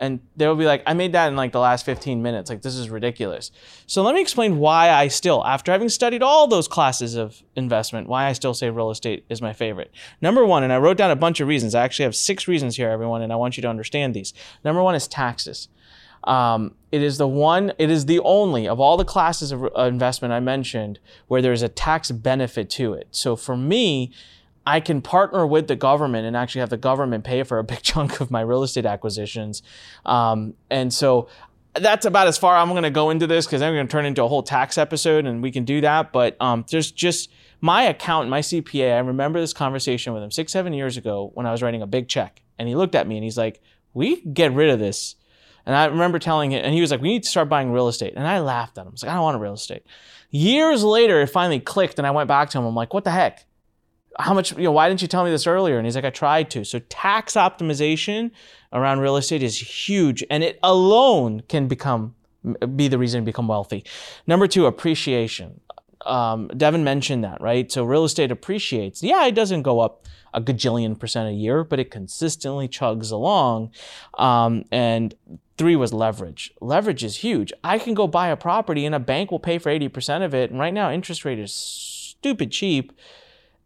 [0.00, 2.48] and they'll be like, I made that in like the last 15 minutes.
[2.48, 3.50] Like, this is ridiculous.
[3.86, 8.08] So, let me explain why I still, after having studied all those classes of investment,
[8.08, 9.90] why I still say real estate is my favorite.
[10.20, 11.74] Number one, and I wrote down a bunch of reasons.
[11.74, 14.32] I actually have six reasons here, everyone, and I want you to understand these.
[14.64, 15.68] Number one is taxes.
[16.24, 19.82] Um, it is the one, it is the only of all the classes of uh,
[19.82, 23.08] investment I mentioned where there's a tax benefit to it.
[23.10, 24.12] So for me,
[24.66, 27.82] I can partner with the government and actually have the government pay for a big
[27.82, 29.62] chunk of my real estate acquisitions.
[30.04, 31.28] Um, and so
[31.74, 34.04] that's about as far I'm going to go into this because I'm going to turn
[34.04, 36.12] into a whole tax episode and we can do that.
[36.12, 38.94] But um, there's just my accountant, my CPA.
[38.94, 41.86] I remember this conversation with him six, seven years ago when I was writing a
[41.86, 42.42] big check.
[42.58, 43.62] And he looked at me and he's like,
[43.94, 45.16] We get rid of this
[45.68, 47.88] and I remember telling him, and he was like, we need to start buying real
[47.88, 48.14] estate.
[48.16, 48.88] And I laughed at him.
[48.88, 49.82] I was like, I don't want a real estate.
[50.30, 52.64] Years later, it finally clicked, and I went back to him.
[52.64, 53.44] I'm like, what the heck?
[54.18, 55.76] How much, you know, why didn't you tell me this earlier?
[55.76, 56.64] And he's like, I tried to.
[56.64, 58.30] So tax optimization
[58.72, 62.14] around real estate is huge, and it alone can become,
[62.74, 63.84] be the reason to become wealthy.
[64.26, 65.60] Number two, appreciation.
[66.06, 67.70] Um, Devon mentioned that, right?
[67.70, 69.02] So real estate appreciates.
[69.02, 73.72] Yeah, it doesn't go up a gajillion percent a year, but it consistently chugs along.
[74.14, 75.14] Um, and
[75.58, 76.52] Three was leverage.
[76.60, 77.52] Leverage is huge.
[77.64, 80.52] I can go buy a property and a bank will pay for 80% of it.
[80.52, 82.92] And right now, interest rate is stupid cheap.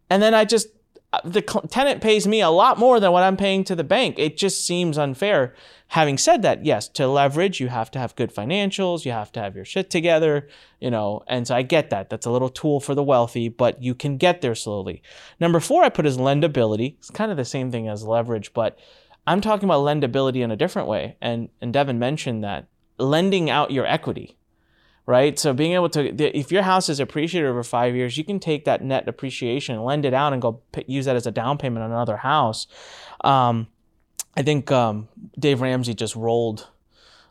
[0.08, 0.68] And then I just,
[1.12, 4.18] uh, the tenant pays me a lot more than what I'm paying to the bank.
[4.18, 5.54] It just seems unfair.
[5.88, 9.40] Having said that, yes, to leverage, you have to have good financials, you have to
[9.40, 10.48] have your shit together,
[10.80, 12.08] you know, and so I get that.
[12.08, 15.02] That's a little tool for the wealthy, but you can get there slowly.
[15.38, 16.96] Number four, I put is lendability.
[16.96, 18.78] It's kind of the same thing as leverage, but
[19.26, 21.16] I'm talking about lendability in a different way.
[21.20, 22.66] And, and Devon mentioned that
[22.98, 24.36] lending out your equity,
[25.06, 25.38] right?
[25.38, 28.64] So being able to, if your house is appreciated over five years, you can take
[28.64, 31.84] that net appreciation, lend it out, and go p- use that as a down payment
[31.84, 32.66] on another house.
[33.22, 33.68] Um,
[34.36, 35.08] I think um,
[35.38, 36.68] Dave Ramsey just rolled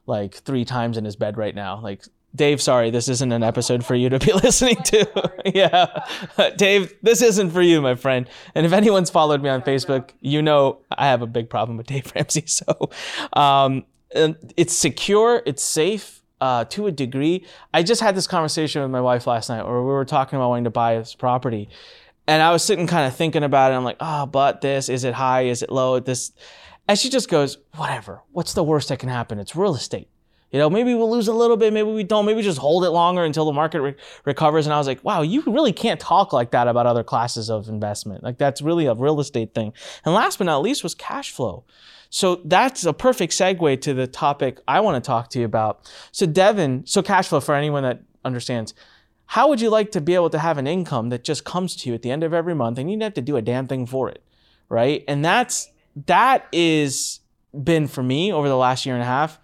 [0.05, 1.81] like three times in his bed right now.
[1.81, 5.31] Like Dave, sorry, this isn't an episode for you to be listening to.
[5.53, 6.05] yeah.
[6.57, 8.29] Dave, this isn't for you, my friend.
[8.55, 11.87] And if anyone's followed me on Facebook, you know I have a big problem with
[11.87, 12.45] Dave Ramsey.
[12.47, 12.89] So
[13.33, 17.45] um, it's secure, it's safe uh, to a degree.
[17.73, 20.49] I just had this conversation with my wife last night where we were talking about
[20.49, 21.69] wanting to buy this property.
[22.27, 23.75] And I was sitting kind of thinking about it.
[23.75, 25.43] I'm like, oh, but this, is it high?
[25.43, 25.99] Is it low?
[25.99, 26.31] This.
[26.87, 28.21] And she just goes, whatever.
[28.31, 29.39] What's the worst that can happen?
[29.39, 30.07] It's real estate.
[30.51, 32.89] You know, maybe we'll lose a little bit, maybe we don't, maybe just hold it
[32.89, 34.65] longer until the market re- recovers.
[34.65, 37.69] And I was like, wow, you really can't talk like that about other classes of
[37.69, 38.21] investment.
[38.23, 39.71] Like that's really a real estate thing.
[40.03, 41.63] And last but not least was cash flow.
[42.09, 45.89] So that's a perfect segue to the topic I want to talk to you about.
[46.11, 48.73] So Devon, so cash flow for anyone that understands,
[49.27, 51.89] how would you like to be able to have an income that just comes to
[51.89, 53.65] you at the end of every month and you don't have to do a damn
[53.65, 54.21] thing for it,
[54.67, 55.05] right?
[55.07, 55.71] And that's
[56.07, 57.21] that is
[57.63, 59.39] been for me over the last year and a half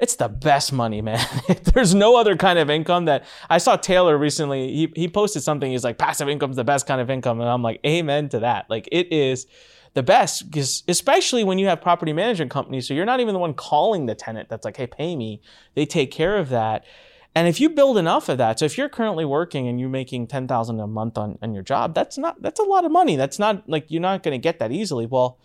[0.00, 1.24] it's the best money, man.
[1.74, 4.72] There's no other kind of income that I saw Taylor recently.
[4.72, 5.70] He, he posted something.
[5.70, 7.40] He's like, passive income's the best kind of income.
[7.40, 8.70] And I'm like, amen to that.
[8.70, 9.46] Like, it is
[9.94, 12.86] the best because especially when you have property management companies.
[12.86, 15.40] So you're not even the one calling the tenant that's like, hey, pay me.
[15.74, 16.84] They take care of that.
[17.34, 20.26] And if you build enough of that, so if you're currently working and you're making
[20.28, 23.16] 10,000 a month on, on your job, that's not, that's a lot of money.
[23.16, 25.06] That's not like, you're not going to get that easily.
[25.06, 25.38] Well,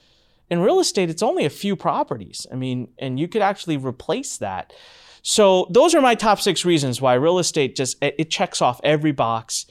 [0.53, 2.45] in real estate, it's only a few properties.
[2.51, 4.71] I mean, and you could actually replace that.
[5.23, 9.11] So those are my top six reasons why real estate just it checks off every
[9.11, 9.65] box.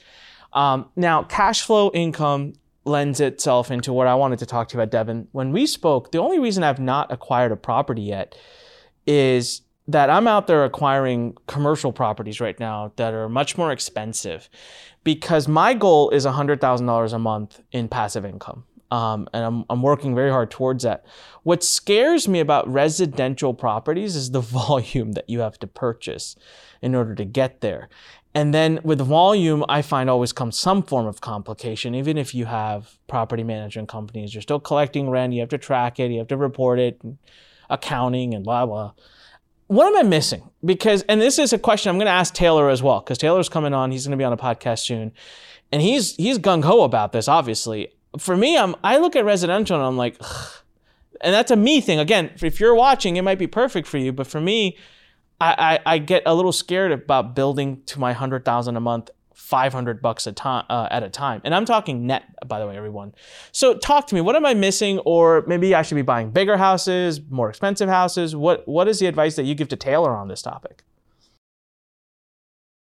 [0.51, 4.81] Um, now, cash flow income lends itself into what I wanted to talk to you
[4.81, 5.29] about, Devon.
[5.31, 8.35] When we spoke, the only reason I've not acquired a property yet
[9.07, 14.49] is that I'm out there acquiring commercial properties right now that are much more expensive
[15.05, 18.65] because my goal is $100,000 a month in passive income.
[18.93, 21.03] Um, and I'm, I'm working very hard towards that.
[21.41, 26.35] What scares me about residential properties is the volume that you have to purchase
[26.79, 27.89] in order to get there.
[28.35, 31.95] And then with volume, I find always comes some form of complication.
[31.95, 35.99] Even if you have property management companies, you're still collecting rent, you have to track
[35.99, 37.01] it, you have to report it,
[37.71, 38.91] accounting and blah, blah.
[39.67, 40.51] What am I missing?
[40.63, 43.49] Because, and this is a question I'm going to ask Taylor as well, because Taylor's
[43.49, 43.89] coming on.
[43.89, 45.13] He's going to be on a podcast soon.
[45.71, 49.75] And he's, he's gung ho about this, obviously for me, I'm I look at residential
[49.75, 50.51] and I'm like, Ugh.
[51.21, 51.99] and that's a me thing.
[51.99, 54.77] Again, if you're watching, it might be perfect for you, but for me,
[55.41, 59.09] I, I, I get a little scared about building to my hundred thousand a month
[59.33, 61.41] 500 bucks a time uh, at a time.
[61.43, 63.13] And i'm talking net by the way everyone.
[63.51, 64.21] So talk to me.
[64.21, 64.99] What am i missing?
[64.99, 68.35] Or maybe i should be buying bigger houses more expensive houses.
[68.35, 70.83] What what is the advice that you give to taylor on this topic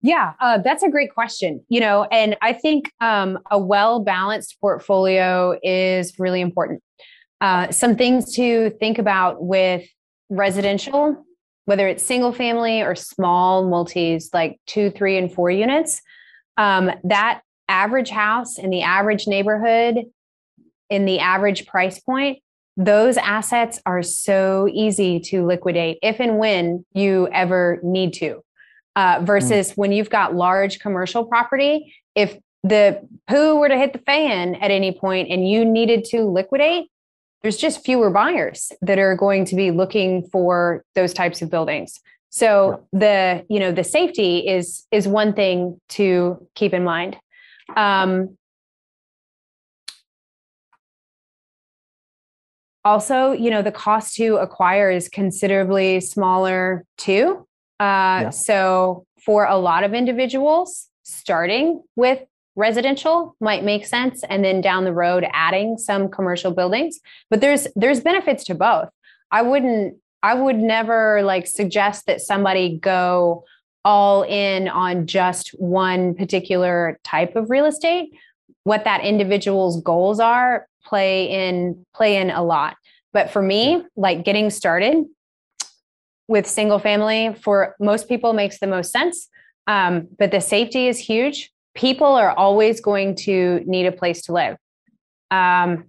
[0.04, 1.64] yeah, uh, that's a great question.
[1.70, 6.82] You know, and I think um, a well balanced portfolio is really important.
[7.40, 9.82] Uh, some things to think about with
[10.28, 11.24] residential,
[11.64, 16.02] whether it's single family or small multis, like two, three, and four units,
[16.58, 17.40] um, that
[17.70, 20.04] average house in the average neighborhood,
[20.90, 22.40] in the average price point,
[22.76, 28.43] those assets are so easy to liquidate if and when you ever need to
[28.96, 29.76] uh, versus mm.
[29.76, 31.94] when you've got large commercial property.
[32.14, 36.22] If the poo were to hit the fan at any point and you needed to
[36.22, 36.88] liquidate,
[37.42, 42.00] there's just fewer buyers that are going to be looking for those types of buildings.
[42.30, 42.98] So yeah.
[42.98, 47.16] the you know the safety is is one thing to keep in mind.
[47.76, 48.36] Um,
[52.84, 57.46] also, you know the cost to acquire is considerably smaller too.
[57.80, 58.30] Uh, yeah.
[58.30, 62.22] So, for a lot of individuals, starting with
[62.56, 67.00] residential might make sense, and then down the road adding some commercial buildings.
[67.30, 68.90] But there's there's benefits to both.
[69.30, 69.96] I wouldn't.
[70.22, 73.44] I would never like suggest that somebody go
[73.84, 78.14] all in on just one particular type of real estate.
[78.62, 82.76] What that individual's goals are play in play in a lot.
[83.12, 85.04] But for me, like getting started,
[86.28, 89.28] with single family for most people makes the most sense.
[89.66, 91.50] Um, but the safety is huge.
[91.74, 94.56] People are always going to need a place to live.
[95.30, 95.84] Um,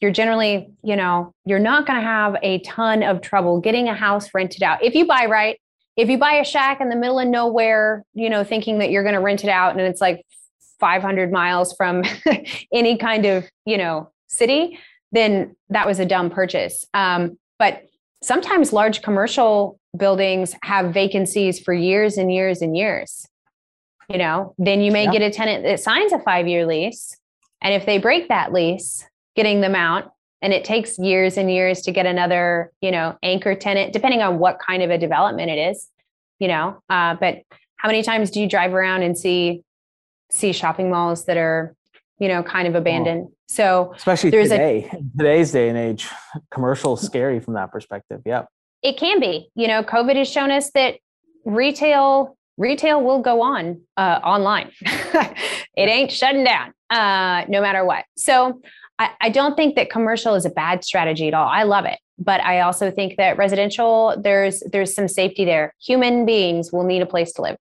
[0.00, 3.94] you're generally, you know, you're not going to have a ton of trouble getting a
[3.94, 4.82] house rented out.
[4.82, 5.60] If you buy right,
[5.96, 9.02] if you buy a shack in the middle of nowhere, you know, thinking that you're
[9.02, 10.24] going to rent it out and it's like
[10.78, 12.02] 500 miles from
[12.72, 14.78] any kind of, you know, city,
[15.12, 16.86] then that was a dumb purchase.
[16.94, 17.82] Um, but
[18.22, 23.26] sometimes large commercial buildings have vacancies for years and years and years
[24.08, 25.12] you know then you may yeah.
[25.12, 27.16] get a tenant that signs a five year lease
[27.62, 29.04] and if they break that lease
[29.36, 33.54] getting them out and it takes years and years to get another you know anchor
[33.54, 35.88] tenant depending on what kind of a development it is
[36.38, 37.42] you know uh, but
[37.76, 39.62] how many times do you drive around and see
[40.30, 41.74] see shopping malls that are
[42.20, 43.34] you know kind of abandoned oh.
[43.50, 46.06] So especially today, a, today's day and age,
[46.52, 48.22] commercial scary from that perspective.
[48.24, 48.46] Yep.
[48.82, 49.50] It can be.
[49.56, 50.98] You know, COVID has shown us that
[51.44, 54.70] retail retail will go on uh, online.
[54.82, 55.34] it
[55.76, 58.04] ain't shutting down, uh, no matter what.
[58.16, 58.60] So
[59.00, 61.48] I, I don't think that commercial is a bad strategy at all.
[61.48, 65.74] I love it, but I also think that residential there's there's some safety there.
[65.84, 67.56] Human beings will need a place to live.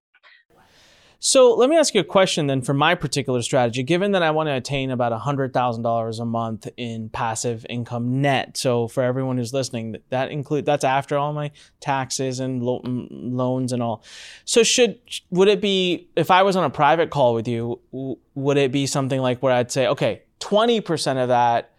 [1.22, 4.32] So let me ask you a question then for my particular strategy, given that I
[4.32, 8.56] want to attain about $100,000 a month in passive income net.
[8.56, 11.52] So for everyone who's listening, that include that's after all my
[11.82, 14.02] taxes and lo- loans and all.
[14.46, 14.98] So should
[15.30, 18.88] would it be if I was on a private call with you, would it be
[18.88, 21.72] something like where I'd say, okay, 20% of that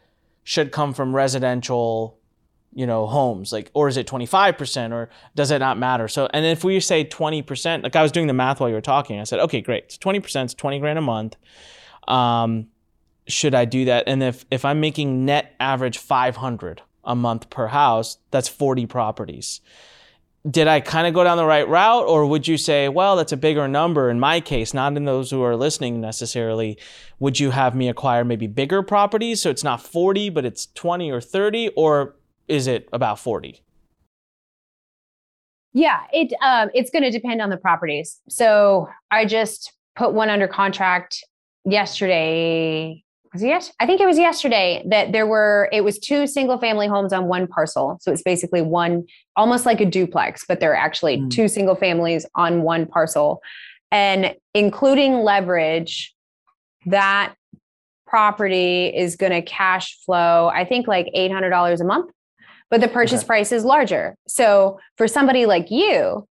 [0.44, 2.19] should come from residential
[2.72, 6.08] you know homes like or is it 25% or does it not matter?
[6.08, 8.80] So and if we say 20% like i was doing the math while you were
[8.80, 9.92] talking i said okay great.
[9.92, 11.36] So 20% is 20 grand a month.
[12.06, 12.68] Um,
[13.26, 14.04] should i do that?
[14.06, 19.60] And if if i'm making net average 500 a month per house that's 40 properties.
[20.48, 23.32] Did i kind of go down the right route or would you say well that's
[23.32, 26.78] a bigger number in my case not in those who are listening necessarily.
[27.18, 31.10] Would you have me acquire maybe bigger properties so it's not 40 but it's 20
[31.10, 32.14] or 30 or
[32.50, 33.62] is it about 40?
[35.72, 38.20] Yeah, it um, it's going to depend on the properties.
[38.28, 41.24] So I just put one under contract
[41.64, 43.04] yesterday.
[43.32, 43.72] Was it yes?
[43.78, 45.68] I think it was yesterday that there were.
[45.72, 47.98] It was two single family homes on one parcel.
[48.00, 49.04] So it's basically one,
[49.36, 51.30] almost like a duplex, but they're actually mm.
[51.30, 53.40] two single families on one parcel,
[53.92, 56.12] and including leverage,
[56.86, 57.34] that
[58.08, 60.50] property is going to cash flow.
[60.52, 62.10] I think like eight hundred dollars a month
[62.70, 63.26] but the purchase okay.
[63.26, 64.16] price is larger.
[64.26, 66.26] So for somebody like you,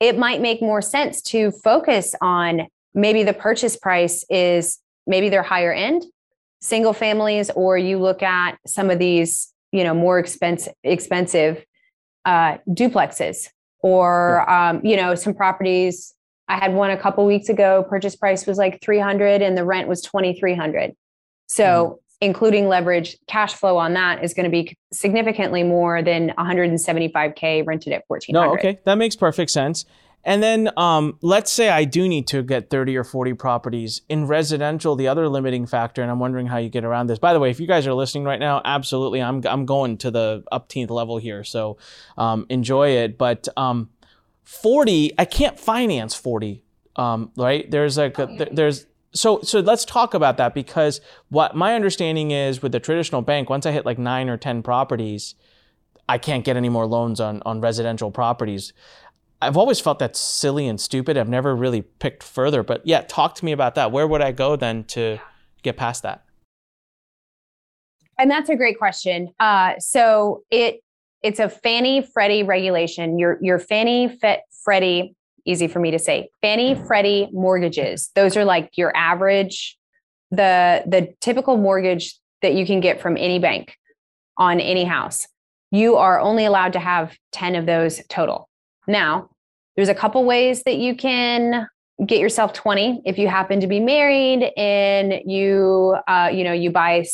[0.00, 5.42] it might make more sense to focus on maybe the purchase price is maybe they're
[5.42, 6.04] higher end
[6.60, 11.64] single families, or you look at some of these, you know, more expensive expensive
[12.24, 13.48] uh, duplexes,
[13.80, 16.14] or um, you know, some properties.
[16.48, 17.84] I had one a couple weeks ago.
[17.88, 20.94] Purchase price was like three hundred, and the rent was twenty three hundred.
[21.46, 21.94] So, mm-hmm.
[22.20, 27.92] Including leverage, cash flow on that is going to be significantly more than 175k rented
[27.92, 28.46] at 1400.
[28.46, 29.84] No, okay, that makes perfect sense.
[30.24, 34.26] And then um, let's say I do need to get 30 or 40 properties in
[34.26, 37.18] residential, the other limiting factor, and I'm wondering how you get around this.
[37.18, 40.10] By the way, if you guys are listening right now, absolutely, I'm, I'm going to
[40.10, 41.44] the upteenth level here.
[41.44, 41.78] So
[42.16, 43.16] um, enjoy it.
[43.16, 43.90] But um,
[44.42, 46.62] 40, I can't finance 40,
[46.96, 47.70] um, right?
[47.70, 52.62] There's like, a, there's, so so let's talk about that because what my understanding is
[52.62, 55.34] with the traditional bank once i hit like 9 or 10 properties
[56.08, 58.72] i can't get any more loans on on residential properties
[59.40, 61.16] I've always felt that's silly and stupid.
[61.16, 63.92] I've never really picked further, but yeah, talk to me about that.
[63.92, 65.18] Where would I go then to
[65.62, 66.24] get past that?
[68.18, 69.28] And that's a great question.
[69.38, 70.82] Uh, so it
[71.22, 73.18] it's a Fannie Freddie regulation.
[73.18, 75.14] Your your Fannie Fe- Freddie,
[75.48, 78.10] easy for me to say, Fannie Freddie mortgages.
[78.14, 79.76] Those are like your average,
[80.30, 83.74] the the typical mortgage that you can get from any bank
[84.36, 85.26] on any house.
[85.70, 88.48] You are only allowed to have ten of those total.
[88.86, 89.30] Now,
[89.76, 91.68] there's a couple ways that you can
[92.06, 96.70] get yourself 20 if you happen to be married and you uh, you know you
[96.70, 97.04] buy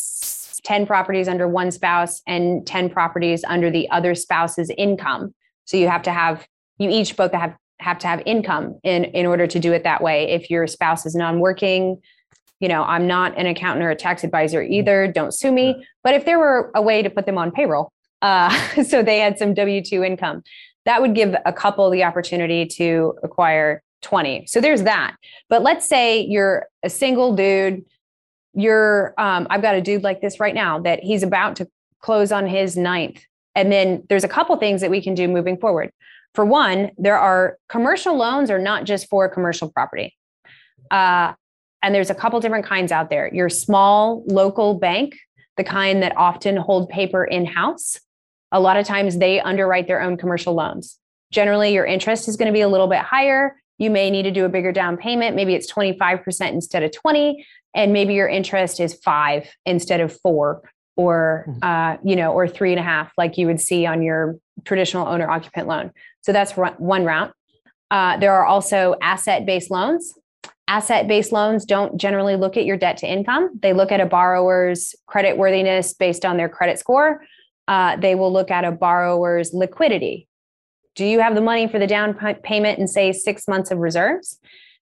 [0.64, 5.88] 10 properties under one spouse and 10 properties under the other spouse's income so you
[5.88, 6.46] have to have
[6.78, 10.02] you each both have have to have income in in order to do it that
[10.02, 12.00] way if your spouse is non-working
[12.60, 16.14] you know i'm not an accountant or a tax advisor either don't sue me but
[16.14, 18.50] if there were a way to put them on payroll uh,
[18.84, 20.42] so they had some w2 income
[20.84, 24.46] that would give a couple the opportunity to acquire 20.
[24.46, 25.16] So there's that.
[25.48, 27.84] But let's say you're a single dude.
[28.52, 31.68] You're, um, I've got a dude like this right now that he's about to
[32.00, 33.20] close on his ninth.
[33.56, 35.90] And then there's a couple things that we can do moving forward.
[36.34, 40.14] For one, there are commercial loans are not just for commercial property.
[40.90, 41.32] Uh,
[41.82, 43.32] and there's a couple different kinds out there.
[43.32, 45.16] Your small local bank,
[45.56, 48.00] the kind that often hold paper in house,
[48.50, 50.98] a lot of times they underwrite their own commercial loans.
[51.30, 53.60] Generally, your interest is going to be a little bit higher.
[53.78, 55.36] You may need to do a bigger down payment.
[55.36, 60.62] Maybe it's 25% instead of 20, and maybe your interest is five instead of four,
[60.96, 61.58] or mm-hmm.
[61.62, 65.06] uh, you know, or three and a half, like you would see on your traditional
[65.08, 65.90] owner occupant loan.
[66.24, 67.32] So that's one route.
[67.90, 70.12] Uh, there are also asset based loans.
[70.66, 73.50] Asset based loans don't generally look at your debt to income.
[73.60, 77.20] They look at a borrower's credit worthiness based on their credit score
[77.68, 80.28] uh, they will look at a borrower's liquidity.
[80.94, 84.38] Do you have the money for the down payment and say six months of reserves?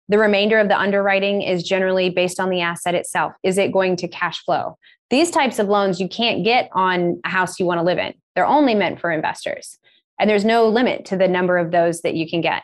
[0.08, 3.32] The remainder of the underwriting is generally based on the asset itself.
[3.42, 4.76] Is it going to cash flow?
[5.10, 8.14] These types of loans you can't get on a house you want to live in.
[8.34, 9.78] They're only meant for investors.
[10.18, 12.62] And there's no limit to the number of those that you can get.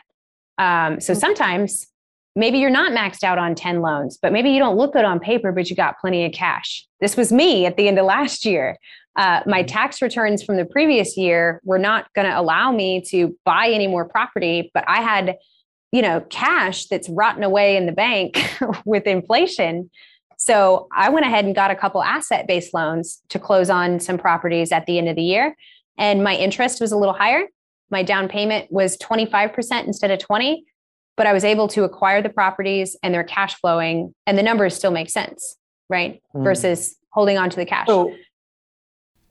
[0.57, 1.87] Um, so sometimes
[2.35, 5.19] maybe you're not maxed out on 10 loans, but maybe you don't look good on
[5.19, 6.87] paper, but you got plenty of cash.
[7.01, 8.77] This was me at the end of last year
[9.19, 9.67] uh, my mm-hmm.
[9.67, 13.85] tax returns from the previous year were not going to allow me to buy any
[13.85, 15.35] more property, but I had,
[15.91, 18.41] you know, cash that's rotten away in the bank
[18.85, 19.89] with inflation.
[20.37, 24.17] So I went ahead and got a couple asset based loans to close on some
[24.17, 25.55] properties at the end of the year.
[25.99, 27.43] And my interest was a little higher.
[27.91, 30.63] My down payment was 25% instead of 20,
[31.17, 34.75] but I was able to acquire the properties and they're cash flowing and the numbers
[34.75, 35.57] still make sense,
[35.89, 36.21] right?
[36.33, 36.43] Mm.
[36.43, 37.87] Versus holding on to the cash.
[37.87, 38.15] So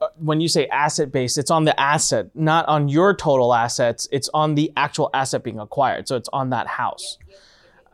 [0.00, 4.06] uh, when you say asset based, it's on the asset, not on your total assets.
[4.12, 6.06] It's on the actual asset being acquired.
[6.06, 7.18] So it's on that house.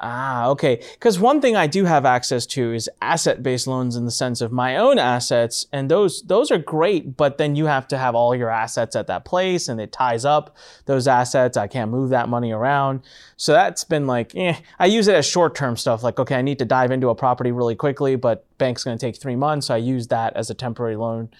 [0.06, 0.82] Ah, okay.
[0.92, 4.52] Because one thing I do have access to is asset-based loans in the sense of
[4.52, 7.16] my own assets, and those those are great.
[7.16, 10.26] But then you have to have all your assets at that place, and it ties
[10.26, 11.56] up those assets.
[11.56, 13.00] I can't move that money around,
[13.38, 14.56] so that's been like, eh.
[14.78, 16.02] I use it as short-term stuff.
[16.02, 19.06] Like, okay, I need to dive into a property really quickly, but bank's going to
[19.06, 19.68] take three months.
[19.68, 21.30] So I use that as a temporary loan.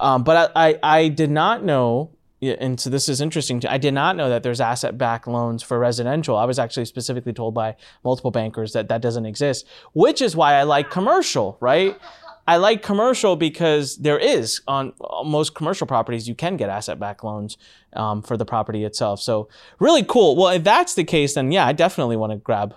[0.00, 2.10] Um, but I, I, I did not know
[2.42, 3.62] and so this is interesting.
[3.68, 6.36] I did not know that there's asset-backed loans for residential.
[6.36, 10.54] I was actually specifically told by multiple bankers that that doesn't exist, which is why
[10.54, 11.98] I like commercial, right?
[12.46, 14.92] I like commercial because there is on
[15.24, 17.56] most commercial properties you can get asset-backed loans
[17.92, 19.20] um, for the property itself.
[19.20, 20.34] So really cool.
[20.34, 22.74] Well, if that's the case, then yeah, I definitely want to grab.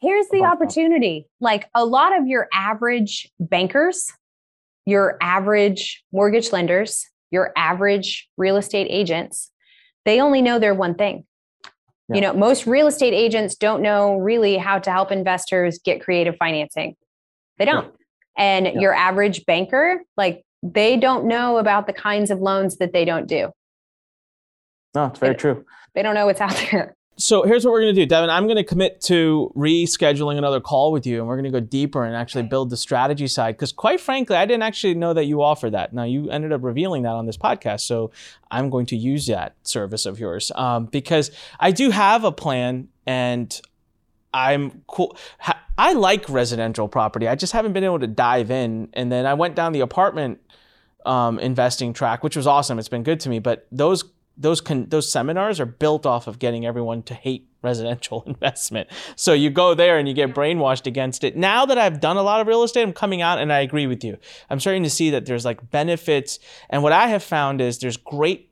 [0.00, 1.28] Here's the opportunity.
[1.40, 4.12] Like a lot of your average bankers
[4.86, 9.50] your average mortgage lenders, your average real estate agents,
[10.04, 11.26] they only know their one thing.
[12.08, 12.14] Yeah.
[12.14, 16.36] You know, most real estate agents don't know really how to help investors get creative
[16.38, 16.94] financing.
[17.58, 17.86] They don't.
[17.86, 17.90] Yeah.
[18.36, 18.80] And yeah.
[18.80, 23.26] your average banker, like they don't know about the kinds of loans that they don't
[23.26, 23.50] do.
[24.94, 25.64] No, it's very they, true.
[25.94, 26.96] They don't know what's out there.
[27.16, 28.28] So here's what we're going to do, Devon.
[28.28, 31.60] I'm going to commit to rescheduling another call with you, and we're going to go
[31.60, 33.56] deeper and actually build the strategy side.
[33.56, 35.92] Because quite frankly, I didn't actually know that you offer that.
[35.92, 38.10] Now you ended up revealing that on this podcast, so
[38.50, 42.88] I'm going to use that service of yours um, because I do have a plan,
[43.06, 43.60] and
[44.32, 45.16] I'm cool.
[45.76, 47.28] I like residential property.
[47.28, 48.88] I just haven't been able to dive in.
[48.92, 50.40] And then I went down the apartment
[51.04, 52.78] um, investing track, which was awesome.
[52.78, 54.04] It's been good to me, but those
[54.36, 58.88] those con- those seminars are built off of getting everyone to hate residential investment.
[59.16, 61.36] So you go there and you get brainwashed against it.
[61.36, 63.86] Now that I've done a lot of real estate, I'm coming out and I agree
[63.86, 64.18] with you.
[64.50, 66.38] I'm starting to see that there's like benefits
[66.70, 68.50] and what I have found is there's great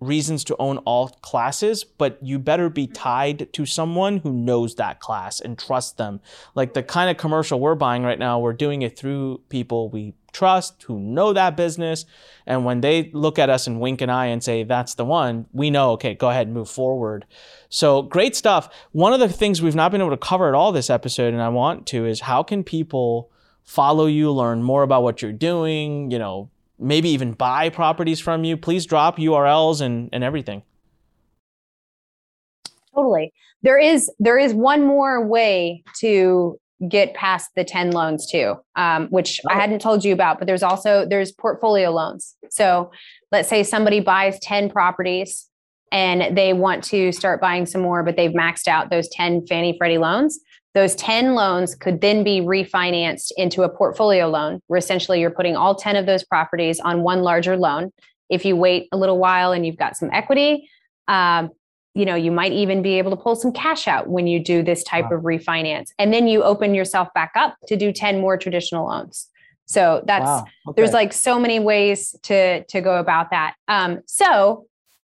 [0.00, 2.92] reasons to own all classes, but you better be mm-hmm.
[2.92, 6.20] tied to someone who knows that class and trust them.
[6.54, 10.14] Like the kind of commercial we're buying right now, we're doing it through people we
[10.34, 12.04] trust, who know that business.
[12.46, 15.46] And when they look at us and wink an eye and say, that's the one,
[15.52, 17.24] we know, okay, go ahead and move forward.
[17.70, 18.68] So great stuff.
[18.92, 21.42] One of the things we've not been able to cover at all this episode, and
[21.42, 23.30] I want to, is how can people
[23.62, 28.44] follow you, learn more about what you're doing, you know, maybe even buy properties from
[28.44, 30.62] you, please drop URLs and, and everything.
[32.94, 33.32] Totally.
[33.62, 39.08] There is there is one more way to get past the 10 loans too, um,
[39.08, 39.52] which oh.
[39.52, 42.36] I hadn't told you about, but there's also there's portfolio loans.
[42.50, 42.90] So
[43.32, 45.48] let's say somebody buys 10 properties
[45.92, 49.76] and they want to start buying some more, but they've maxed out those 10 Fannie
[49.78, 50.40] Freddie loans.
[50.74, 55.54] Those 10 loans could then be refinanced into a portfolio loan, where essentially you're putting
[55.54, 57.92] all 10 of those properties on one larger loan.
[58.28, 60.68] If you wait a little while and you've got some equity,
[61.06, 61.50] um,
[61.94, 64.62] you know, you might even be able to pull some cash out when you do
[64.62, 65.18] this type wow.
[65.18, 65.90] of refinance.
[65.98, 69.28] And then you open yourself back up to do 10 more traditional loans.
[69.66, 70.44] So that's wow.
[70.68, 70.74] okay.
[70.76, 73.54] there's like so many ways to to go about that.
[73.68, 74.66] Um, so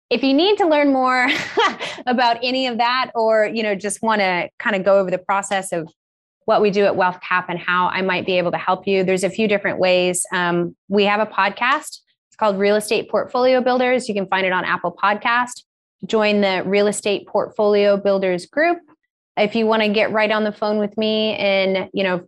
[0.10, 1.28] if you need to learn more
[2.06, 5.18] about any of that or you know just want to kind of go over the
[5.18, 5.90] process of
[6.46, 9.04] what we do at wealth cap and how i might be able to help you
[9.04, 13.60] there's a few different ways um, we have a podcast it's called real estate portfolio
[13.60, 15.64] builders you can find it on apple podcast
[16.06, 18.80] join the real estate portfolio builders group.
[19.38, 22.28] If you want to get right on the phone with me and you know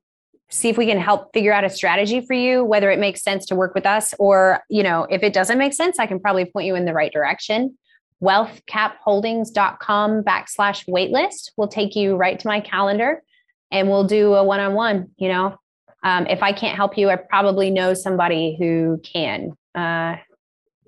[0.50, 3.48] see if we can help figure out a strategy for you whether it makes sense
[3.48, 6.46] to work with us or you know if it doesn't make sense i can probably
[6.46, 7.76] point you in the right direction.
[8.22, 13.24] wealthcapholdings.com backslash waitlist will take you right to my calendar
[13.72, 15.58] and we'll do a one-on-one you know?
[16.04, 19.52] Um, if i can't help you i probably know somebody who can.
[19.74, 20.18] Uh,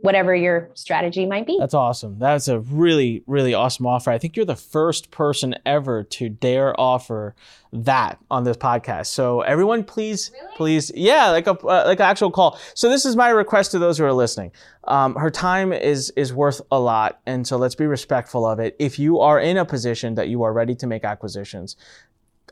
[0.02, 1.58] whatever your strategy might be.
[1.60, 2.20] That's awesome.
[2.20, 4.12] That's a really, really awesome offer.
[4.12, 7.36] I think you're the first person ever to dare offer
[7.74, 9.08] that on this podcast.
[9.08, 10.56] So everyone, please, really?
[10.56, 12.60] please, yeah, like a uh, like an actual call.
[12.76, 14.52] So this is my request to those who are listening.
[14.84, 18.76] Um, her time is is worth a lot, and so let's be respectful of it.
[18.80, 21.76] If you are in a position that you are ready to make acquisitions,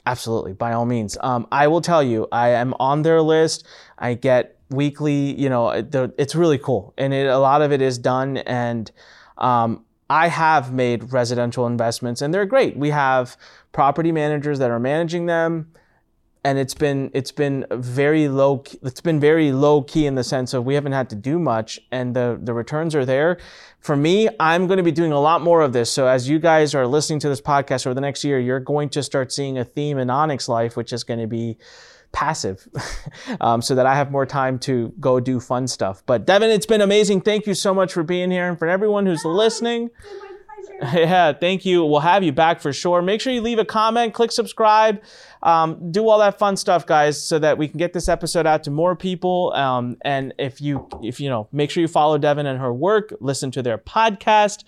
[0.05, 1.17] absolutely, by all means.
[1.21, 3.65] Um, I will tell you, I am on their list.
[3.97, 5.39] I get weekly.
[5.39, 8.37] You know, it's really cool, and it, a lot of it is done.
[8.37, 8.91] And
[9.37, 12.77] um, I have made residential investments, and they're great.
[12.77, 13.37] We have
[13.71, 15.71] property managers that are managing them
[16.45, 20.53] and it's been it's been very low it's been very low key in the sense
[20.53, 23.37] of we haven't had to do much and the the returns are there
[23.79, 26.37] for me i'm going to be doing a lot more of this so as you
[26.37, 29.57] guys are listening to this podcast over the next year you're going to start seeing
[29.57, 31.57] a theme in Anik's life which is going to be
[32.15, 32.67] passive
[33.41, 36.01] um, so that I have more time to go do fun stuff.
[36.05, 37.21] But Devon, it's been amazing.
[37.21, 38.47] Thank you so much for being here.
[38.47, 39.89] And for everyone who's listening,
[40.93, 41.85] yeah, thank you.
[41.85, 43.01] We'll have you back for sure.
[43.01, 45.03] Make sure you leave a comment, click subscribe,
[45.43, 48.63] um, do all that fun stuff, guys, so that we can get this episode out
[48.63, 49.51] to more people.
[49.53, 53.13] Um, and if you, if you know, make sure you follow Devon and her work,
[53.19, 54.63] listen to their podcast.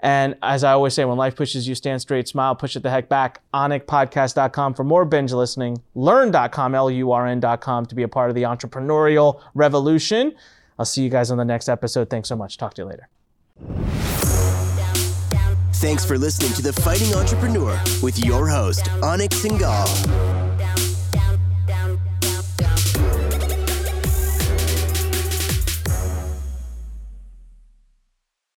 [0.00, 2.90] And as I always say, when life pushes you, stand straight, smile, push it the
[2.90, 3.42] heck back.
[3.52, 5.82] OnyxPodcast.com for more binge listening.
[5.94, 10.34] Lurn.com, L-U-R-N.com to be a part of the entrepreneurial revolution.
[10.78, 12.08] I'll see you guys on the next episode.
[12.08, 12.56] Thanks so much.
[12.56, 13.08] Talk to you later.
[15.74, 20.39] Thanks for listening to The Fighting Entrepreneur with your host, Anik Singal.